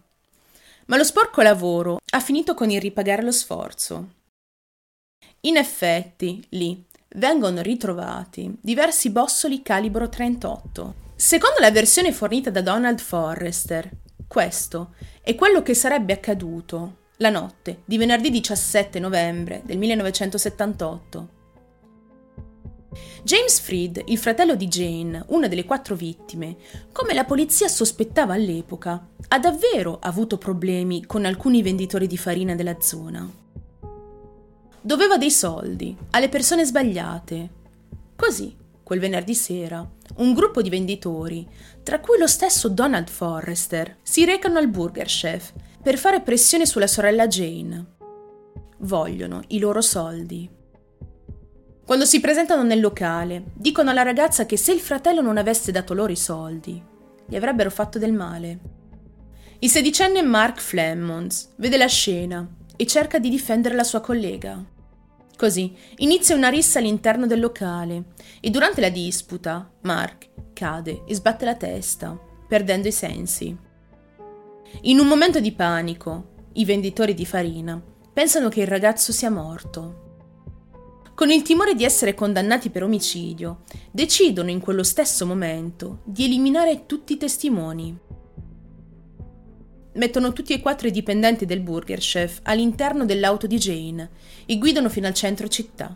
Ma 0.89 0.97
lo 0.99 1.05
sporco 1.05 1.41
lavoro 1.41 2.01
ha 2.11 2.21
finito 2.21 2.53
con 2.53 2.69
il 2.69 2.79
ripagare 2.79 3.23
lo 3.23 3.33
sforzo. 3.33 4.09
In 5.45 5.57
effetti, 5.57 6.45
lì 6.51 6.85
vengono 7.17 7.63
ritrovati 7.63 8.57
diversi 8.61 9.11
bossoli 9.11 9.63
calibro 9.63 10.09
38. 10.09 10.95
Secondo 11.15 11.61
la 11.61 11.71
versione 11.71 12.13
fornita 12.13 12.51
da 12.51 12.63
Donald 12.63 13.01
Forrester, 13.01 13.91
questo 14.27 14.95
è 15.23 15.35
quello 15.35 15.63
che 15.63 15.75
sarebbe 15.75 16.13
accaduto 16.13 16.97
la 17.19 17.31
notte 17.31 17.83
di 17.85 17.99
venerdì 17.99 18.31
17 18.31 18.99
novembre 18.99 19.63
del 19.65 19.79
1978 19.79 21.41
James 23.25 23.61
Freed, 23.61 24.03
il 24.07 24.19
fratello 24.19 24.57
di 24.57 24.67
Jane, 24.67 25.25
una 25.29 25.47
delle 25.47 25.65
quattro 25.65 25.95
vittime, 25.95 26.57
come 26.91 27.15
la 27.15 27.25
polizia 27.25 27.69
sospettava 27.69 28.35
all'epoca, 28.35 29.09
ha 29.29 29.39
davvero 29.39 29.99
avuto 30.01 30.39
problemi 30.39 31.07
con 31.07 31.25
alcuni 31.25 31.63
venditori 31.63 32.07
di 32.07 32.19
farina 32.19 32.57
della 32.57 32.81
zona. 32.81 33.31
Doveva 34.85 35.17
dei 35.17 35.31
soldi 35.31 35.97
alle 36.11 36.29
persone 36.29 36.65
sbagliate. 36.65 37.51
Così, 38.17 38.57
quel 38.83 38.99
venerdì 38.99 39.35
sera, 39.35 39.89
un 40.17 40.35
gruppo 40.35 40.61
di 40.61 40.69
venditori, 40.69 41.49
tra 41.85 42.01
cui 42.01 42.19
lo 42.19 42.27
stesso 42.27 42.69
Donald 42.69 43.09
Forrester, 43.09 43.99
si 44.03 44.25
recano 44.25 44.59
al 44.59 44.69
Burger 44.69 45.07
Chef 45.07 45.53
per 45.81 45.97
fare 45.99 46.21
pressione 46.21 46.67
sulla 46.67 46.89
sorella 46.89 47.29
Jane. 47.29 47.87
Vogliono 48.79 49.43
i 49.49 49.61
loro 49.61 49.81
soldi. 49.81 50.51
Quando 51.85 52.05
si 52.05 52.19
presentano 52.19 52.65
nel 52.65 52.81
locale, 52.81 53.45
dicono 53.55 53.91
alla 53.91 54.03
ragazza 54.03 54.47
che 54.47 54.57
se 54.57 54.73
il 54.73 54.81
fratello 54.81 55.21
non 55.21 55.37
avesse 55.37 55.71
dato 55.71 55.95
loro 55.95 56.11
i 56.11 56.17
soldi, 56.17 56.83
gli 57.25 57.37
avrebbero 57.37 57.71
fatto 57.71 58.01
del 58.01 58.13
male. 58.13 58.59
Il 59.61 59.71
sedicenne 59.71 60.23
Mark 60.23 60.61
Flemmonds 60.61 61.51
vede 61.57 61.77
la 61.77 61.87
scena 61.87 62.49
e 62.77 62.85
cerca 62.87 63.21
di 63.21 63.29
difendere 63.29 63.77
la 63.77 63.85
sua 63.85 64.01
collega. 64.01 64.72
Così 65.37 65.75
inizia 65.97 66.37
una 66.37 66.49
rissa 66.49 66.79
all'interno 66.79 67.27
del 67.27 67.41
locale 67.41 68.05
e 68.41 68.51
durante 68.51 68.81
la 68.81 68.91
disputa 68.91 69.71
Mark 69.83 70.31
cade 70.53 71.03
e 71.07 71.15
sbatte 71.15 71.45
la 71.45 71.57
testa, 71.57 72.19
perdendo 72.47 72.89
i 72.89 72.93
sensi. 72.93 73.57
In 74.83 74.99
un 74.99 75.07
momento 75.07 75.41
di 75.41 75.53
panico, 75.53 76.31
i 76.53 76.65
venditori 76.65 77.15
di 77.15 77.27
farina 77.27 77.81
pensano 78.13 78.49
che 78.49 78.61
il 78.61 78.67
ragazzo 78.67 79.11
sia 79.13 79.31
morto 79.31 80.03
con 81.15 81.31
il 81.31 81.43
timore 81.43 81.75
di 81.75 81.85
essere 81.85 82.15
condannati 82.15 82.71
per 82.71 82.83
omicidio, 82.83 83.63
decidono 83.91 84.51
in 84.51 84.61
quello 84.61 84.83
stesso 84.83 85.27
momento 85.27 86.01
di 86.05 86.25
eliminare 86.25 86.87
tutti 86.87 87.13
i 87.13 87.17
testimoni. 87.17 87.97
Mettono 89.95 90.33
tutti 90.33 90.53
e 90.53 90.61
quattro 90.61 90.89
i 90.89 90.91
dipendenti 90.91 91.45
del 91.45 91.61
Burger 91.61 91.99
Chef 91.99 92.41
all'interno 92.45 93.05
dell'auto 93.05 93.47
di 93.47 93.59
Jane 93.59 94.11
e 94.47 94.57
guidano 94.57 94.89
fino 94.89 95.07
al 95.07 95.15
centro 95.15 95.49
città. 95.49 95.95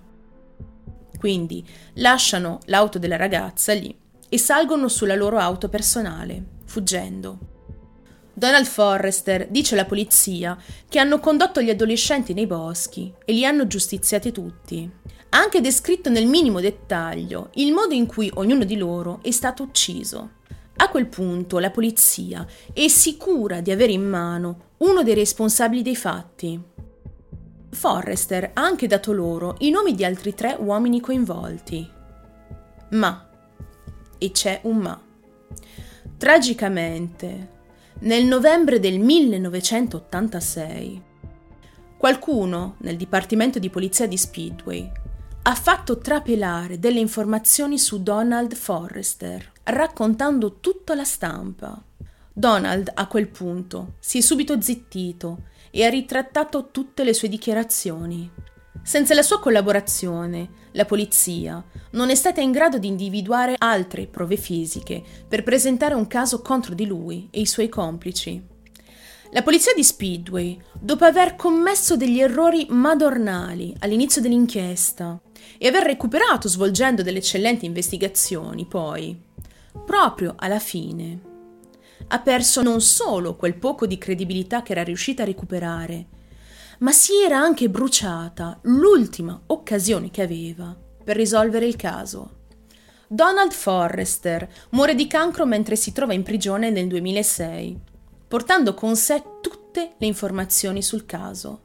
Quindi 1.19 1.67
lasciano 1.95 2.59
l'auto 2.67 2.99
della 2.99 3.17
ragazza 3.17 3.73
lì 3.73 3.97
e 4.29 4.39
salgono 4.39 4.89
sulla 4.89 5.15
loro 5.15 5.39
auto 5.39 5.69
personale, 5.69 6.45
fuggendo. 6.67 7.39
Donald 8.35 8.67
Forrester 8.67 9.49
dice 9.49 9.73
alla 9.73 9.87
polizia 9.87 10.59
che 10.91 10.99
hanno 10.99 11.19
condotto 11.21 11.63
gli 11.63 11.71
adolescenti 11.71 12.35
nei 12.35 12.47
boschi 12.47 13.11
e 13.25 13.33
li 13.33 13.47
hanno 13.47 13.67
giustiziati 13.67 14.31
tutti. 14.31 14.91
Ha 15.31 15.39
anche 15.39 15.63
descritto 15.63 16.11
nel 16.11 16.27
minimo 16.27 16.61
dettaglio 16.61 17.49
il 17.55 17.73
modo 17.73 17.95
in 17.95 18.05
cui 18.05 18.31
ognuno 18.35 18.65
di 18.65 18.77
loro 18.77 19.21
è 19.23 19.31
stato 19.31 19.63
ucciso. 19.63 20.36
A 20.79 20.91
quel 20.91 21.07
punto 21.07 21.59
la 21.59 21.71
polizia 21.71 22.47
è 22.73 22.87
sicura 22.89 23.61
di 23.61 23.71
avere 23.71 23.93
in 23.93 24.07
mano 24.07 24.73
uno 24.79 25.03
dei 25.03 25.15
responsabili 25.15 25.83
dei 25.83 25.97
fatti. 25.97 26.61
Forrester 27.71 28.51
ha 28.53 28.63
anche 28.63 28.87
dato 28.87 29.13
loro 29.13 29.57
i 29.61 29.71
nomi 29.71 29.95
di 29.95 30.05
altri 30.05 30.35
tre 30.35 30.55
uomini 30.59 31.01
coinvolti. 31.01 31.91
Ma, 32.91 33.29
e 34.19 34.31
c'è 34.31 34.61
un 34.65 34.77
ma, 34.77 35.01
Tragicamente, 36.19 37.55
nel 38.01 38.25
novembre 38.25 38.79
del 38.79 38.99
1986, 38.99 41.03
qualcuno 41.99 42.77
nel 42.79 42.97
Dipartimento 42.97 43.59
di 43.59 43.69
Polizia 43.69 44.07
di 44.07 44.17
Speedway 44.17 44.91
ha 45.43 45.55
fatto 45.55 45.99
trapelare 45.99 46.79
delle 46.79 47.01
informazioni 47.01 47.79
su 47.79 48.03
Donald 48.03 48.55
Forrester, 48.55 49.53
raccontando 49.67 50.61
tutto 50.61 50.93
alla 50.93 51.05
stampa. 51.05 51.83
Donald 52.33 52.91
a 52.95 53.07
quel 53.07 53.29
punto 53.29 53.95
si 53.99 54.19
è 54.19 54.21
subito 54.21 54.61
zittito 54.61 55.45
e 55.71 55.85
ha 55.85 55.89
ritrattato 55.89 56.69
tutte 56.71 57.03
le 57.03 57.15
sue 57.15 57.29
dichiarazioni. 57.29 58.31
Senza 58.83 59.15
la 59.15 59.23
sua 59.23 59.41
collaborazione, 59.41 60.49
la 60.73 60.85
polizia 60.85 61.65
non 61.93 62.11
è 62.11 62.15
stata 62.15 62.41
in 62.41 62.53
grado 62.53 62.79
di 62.79 62.87
individuare 62.87 63.57
altre 63.59 64.07
prove 64.07 64.37
fisiche 64.37 65.03
per 65.27 65.43
presentare 65.43 65.95
un 65.95 66.07
caso 66.07 66.41
contro 66.43 66.75
di 66.75 66.87
lui 66.87 67.29
e 67.33 67.41
i 67.41 67.47
suoi 67.47 67.69
complici. 67.69 68.41
La 69.33 69.43
polizia 69.43 69.73
di 69.75 69.83
Speedway, 69.83 70.57
dopo 70.79 71.05
aver 71.05 71.35
commesso 71.35 71.97
degli 71.97 72.21
errori 72.21 72.67
madornali 72.71 73.75
all'inizio 73.81 74.21
dell'inchiesta 74.21 75.21
e 75.59 75.67
aver 75.67 75.83
recuperato 75.83 76.49
svolgendo 76.49 77.03
delle 77.03 77.19
eccellenti 77.19 77.65
investigazioni, 77.65 78.67
poi, 78.67 79.26
proprio 79.85 80.35
alla 80.37 80.59
fine, 80.59 81.21
ha 82.09 82.21
perso 82.21 82.63
non 82.63 82.81
solo 82.81 83.37
quel 83.37 83.57
poco 83.57 83.87
di 83.87 83.99
credibilità 83.99 84.63
che 84.63 84.73
era 84.73 84.85
riuscita 84.85 85.23
a 85.23 85.27
recuperare, 85.27 86.07
ma 86.79 86.93
si 86.93 87.15
era 87.25 87.39
anche 87.39 87.69
bruciata 87.69 88.59
l'ultima 88.63 89.41
occasione 89.47 90.11
che 90.11 90.23
aveva 90.23 90.77
per 91.03 91.17
risolvere 91.17 91.67
il 91.67 91.77
caso. 91.77 92.45
Donald 93.09 93.53
Forrester 93.53 94.49
muore 94.71 94.95
di 94.95 95.07
cancro 95.07 95.47
mentre 95.47 95.77
si 95.77 95.93
trova 95.93 96.13
in 96.13 96.23
prigione 96.23 96.71
nel 96.71 96.89
2006, 96.89 97.79
portando 98.29 98.75
con 98.75 98.97
sé 98.97 99.23
tutte 99.41 99.95
le 99.99 100.07
informazioni 100.07 100.83
sul 100.83 101.07
caso. 101.07 101.63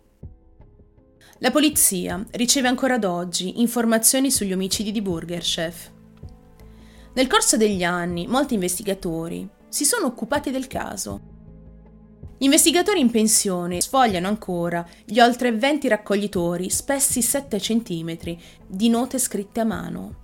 La 1.40 1.50
polizia 1.50 2.24
riceve 2.32 2.68
ancora 2.68 2.96
ad 2.96 3.04
oggi 3.04 3.62
informazioni 3.62 4.30
sugli 4.30 4.54
omicidi 4.54 4.92
di 4.92 5.02
Burger 5.02 5.42
Chef. 5.42 5.90
Nel 7.14 7.28
corso 7.28 7.58
degli 7.58 7.84
anni 7.84 8.26
molti 8.26 8.54
investigatori 8.54 9.48
si 9.68 9.84
sono 9.84 10.06
occupati 10.06 10.50
del 10.50 10.68
caso. 10.68 11.30
Gli 12.38 12.46
investigatori 12.46 13.02
in 13.02 13.12
pensione 13.12 13.82
sfogliano 13.82 14.28
ancora 14.28 14.88
gli 15.06 15.20
oltre 15.20 15.52
20 15.52 15.90
raccoglitori, 15.90 16.70
spessi 16.70 17.22
7 17.22 17.58
cm, 17.60 18.18
di 18.66 18.90
note 18.90 19.20
scritte 19.20 19.60
a 19.60 19.66
mano. 19.66 20.16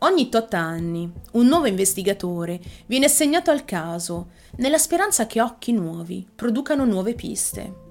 Ogni 0.00 0.28
tot 0.28 0.52
anni 0.54 1.10
un 1.32 1.46
nuovo 1.46 1.66
investigatore 1.66 2.60
viene 2.86 3.06
assegnato 3.06 3.50
al 3.50 3.64
caso, 3.64 4.32
nella 4.56 4.76
speranza 4.76 5.26
che 5.26 5.40
occhi 5.40 5.72
nuovi 5.72 6.28
producano 6.34 6.84
nuove 6.84 7.14
piste. 7.14 7.83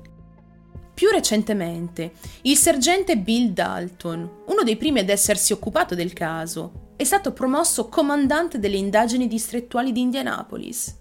Più 0.93 1.10
recentemente, 1.10 2.13
il 2.43 2.56
sergente 2.56 3.17
Bill 3.17 3.51
Dalton, 3.51 4.43
uno 4.45 4.63
dei 4.63 4.77
primi 4.77 4.99
ad 4.99 5.10
essersi 5.10 5.51
occupato 5.51 5.95
del 5.95 6.13
caso, 6.13 6.91
è 6.95 7.03
stato 7.03 7.34
promosso 7.34 7.89
comandante 7.89 8.60
delle 8.60 8.77
indagini 8.77 9.27
distrettuali 9.27 9.91
di 9.91 10.01
Indianapolis. 10.01 10.95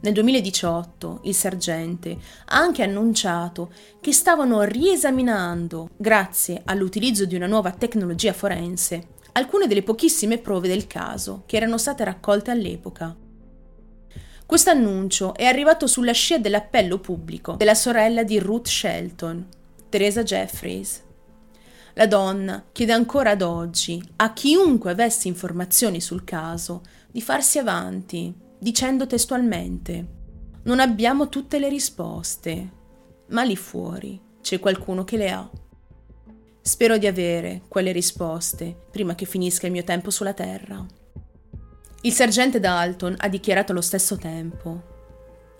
Nel 0.00 0.12
2018 0.12 1.20
il 1.22 1.34
sergente 1.34 2.18
ha 2.46 2.58
anche 2.58 2.82
annunciato 2.82 3.72
che 4.00 4.12
stavano 4.12 4.62
riesaminando, 4.62 5.88
grazie 5.96 6.60
all'utilizzo 6.66 7.24
di 7.24 7.36
una 7.36 7.46
nuova 7.46 7.70
tecnologia 7.70 8.34
forense, 8.34 9.14
alcune 9.32 9.66
delle 9.66 9.82
pochissime 9.82 10.36
prove 10.36 10.68
del 10.68 10.86
caso 10.86 11.44
che 11.46 11.56
erano 11.56 11.78
state 11.78 12.04
raccolte 12.04 12.50
all'epoca. 12.50 13.16
Questo 14.46 14.68
annuncio 14.68 15.34
è 15.34 15.44
arrivato 15.46 15.86
sulla 15.86 16.12
scia 16.12 16.38
dell'appello 16.38 16.98
pubblico 16.98 17.54
della 17.54 17.74
sorella 17.74 18.22
di 18.24 18.38
Ruth 18.38 18.68
Shelton, 18.68 19.48
Teresa 19.88 20.22
Jeffries. 20.22 21.02
La 21.94 22.06
donna 22.06 22.62
chiede 22.70 22.92
ancora 22.92 23.30
ad 23.30 23.40
oggi 23.40 24.02
a 24.16 24.34
chiunque 24.34 24.90
avesse 24.90 25.28
informazioni 25.28 26.00
sul 26.00 26.24
caso 26.24 26.82
di 27.10 27.22
farsi 27.22 27.58
avanti, 27.58 28.34
dicendo 28.58 29.06
testualmente 29.06 30.06
Non 30.64 30.78
abbiamo 30.78 31.30
tutte 31.30 31.58
le 31.58 31.70
risposte, 31.70 32.70
ma 33.28 33.42
lì 33.44 33.56
fuori 33.56 34.20
c'è 34.42 34.60
qualcuno 34.60 35.04
che 35.04 35.16
le 35.16 35.30
ha. 35.30 35.50
Spero 36.60 36.98
di 36.98 37.06
avere 37.06 37.62
quelle 37.66 37.92
risposte 37.92 38.76
prima 38.90 39.14
che 39.14 39.24
finisca 39.24 39.66
il 39.66 39.72
mio 39.72 39.84
tempo 39.84 40.10
sulla 40.10 40.34
Terra. 40.34 40.84
Il 42.04 42.12
sergente 42.12 42.60
Dalton 42.60 43.14
ha 43.16 43.28
dichiarato 43.28 43.72
allo 43.72 43.80
stesso 43.80 44.18
tempo. 44.18 44.82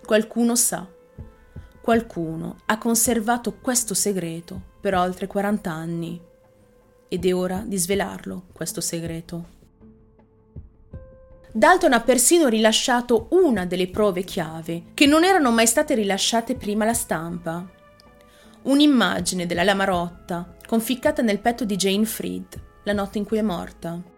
Qualcuno 0.04 0.54
sa. 0.54 0.86
Qualcuno 1.80 2.58
ha 2.66 2.76
conservato 2.76 3.54
questo 3.54 3.94
segreto 3.94 4.60
per 4.78 4.94
oltre 4.94 5.26
40 5.26 5.70
anni. 5.72 6.20
Ed 7.08 7.24
è 7.24 7.34
ora 7.34 7.62
di 7.64 7.78
svelarlo, 7.78 8.44
questo 8.52 8.82
segreto. 8.82 9.52
Dalton 11.50 11.94
ha 11.94 12.00
persino 12.02 12.48
rilasciato 12.48 13.28
una 13.30 13.64
delle 13.64 13.88
prove 13.88 14.22
chiave 14.22 14.82
che 14.92 15.06
non 15.06 15.24
erano 15.24 15.50
mai 15.50 15.66
state 15.66 15.94
rilasciate 15.94 16.56
prima 16.56 16.84
alla 16.84 16.92
stampa. 16.92 17.66
Un'immagine 18.64 19.46
della 19.46 19.64
lama 19.64 19.84
rotta 19.84 20.56
conficcata 20.66 21.22
nel 21.22 21.38
petto 21.38 21.64
di 21.64 21.76
Jane 21.76 22.04
Fried 22.04 22.60
la 22.82 22.92
notte 22.92 23.16
in 23.16 23.24
cui 23.24 23.38
è 23.38 23.42
morta. 23.42 24.12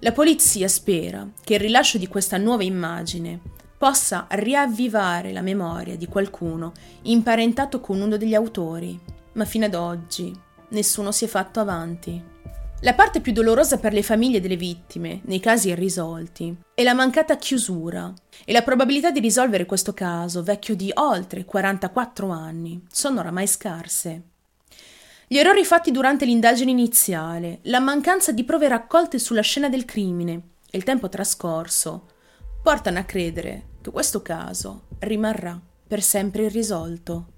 La 0.00 0.12
polizia 0.12 0.68
spera 0.68 1.26
che 1.42 1.54
il 1.54 1.60
rilascio 1.60 1.98
di 1.98 2.06
questa 2.06 2.36
nuova 2.36 2.62
immagine 2.62 3.40
possa 3.76 4.26
riavvivare 4.30 5.32
la 5.32 5.42
memoria 5.42 5.96
di 5.96 6.06
qualcuno 6.06 6.72
imparentato 7.02 7.80
con 7.80 8.00
uno 8.00 8.16
degli 8.16 8.34
autori, 8.34 8.98
ma 9.32 9.44
fino 9.44 9.66
ad 9.66 9.74
oggi 9.74 10.32
nessuno 10.70 11.12
si 11.12 11.24
è 11.24 11.28
fatto 11.28 11.60
avanti. 11.60 12.34
La 12.80 12.94
parte 12.94 13.20
più 13.20 13.32
dolorosa 13.32 13.78
per 13.78 13.94
le 13.94 14.02
famiglie 14.02 14.40
delle 14.40 14.56
vittime, 14.56 15.20
nei 15.24 15.40
casi 15.40 15.68
irrisolti, 15.70 16.54
è 16.74 16.82
la 16.82 16.92
mancata 16.92 17.36
chiusura 17.36 18.12
e 18.44 18.52
la 18.52 18.62
probabilità 18.62 19.10
di 19.10 19.20
risolvere 19.20 19.64
questo 19.64 19.94
caso, 19.94 20.42
vecchio 20.42 20.76
di 20.76 20.90
oltre 20.94 21.46
44 21.46 22.28
anni, 22.28 22.84
sono 22.90 23.20
oramai 23.20 23.46
scarse. 23.46 24.22
Gli 25.28 25.38
errori 25.38 25.64
fatti 25.64 25.90
durante 25.90 26.24
l'indagine 26.24 26.70
iniziale, 26.70 27.58
la 27.62 27.80
mancanza 27.80 28.30
di 28.30 28.44
prove 28.44 28.68
raccolte 28.68 29.18
sulla 29.18 29.40
scena 29.40 29.68
del 29.68 29.84
crimine 29.84 30.50
e 30.70 30.78
il 30.78 30.84
tempo 30.84 31.08
trascorso 31.08 32.06
portano 32.62 33.00
a 33.00 33.02
credere 33.02 33.70
che 33.80 33.90
questo 33.90 34.22
caso 34.22 34.84
rimarrà 35.00 35.60
per 35.88 36.00
sempre 36.00 36.44
irrisolto. 36.44 37.35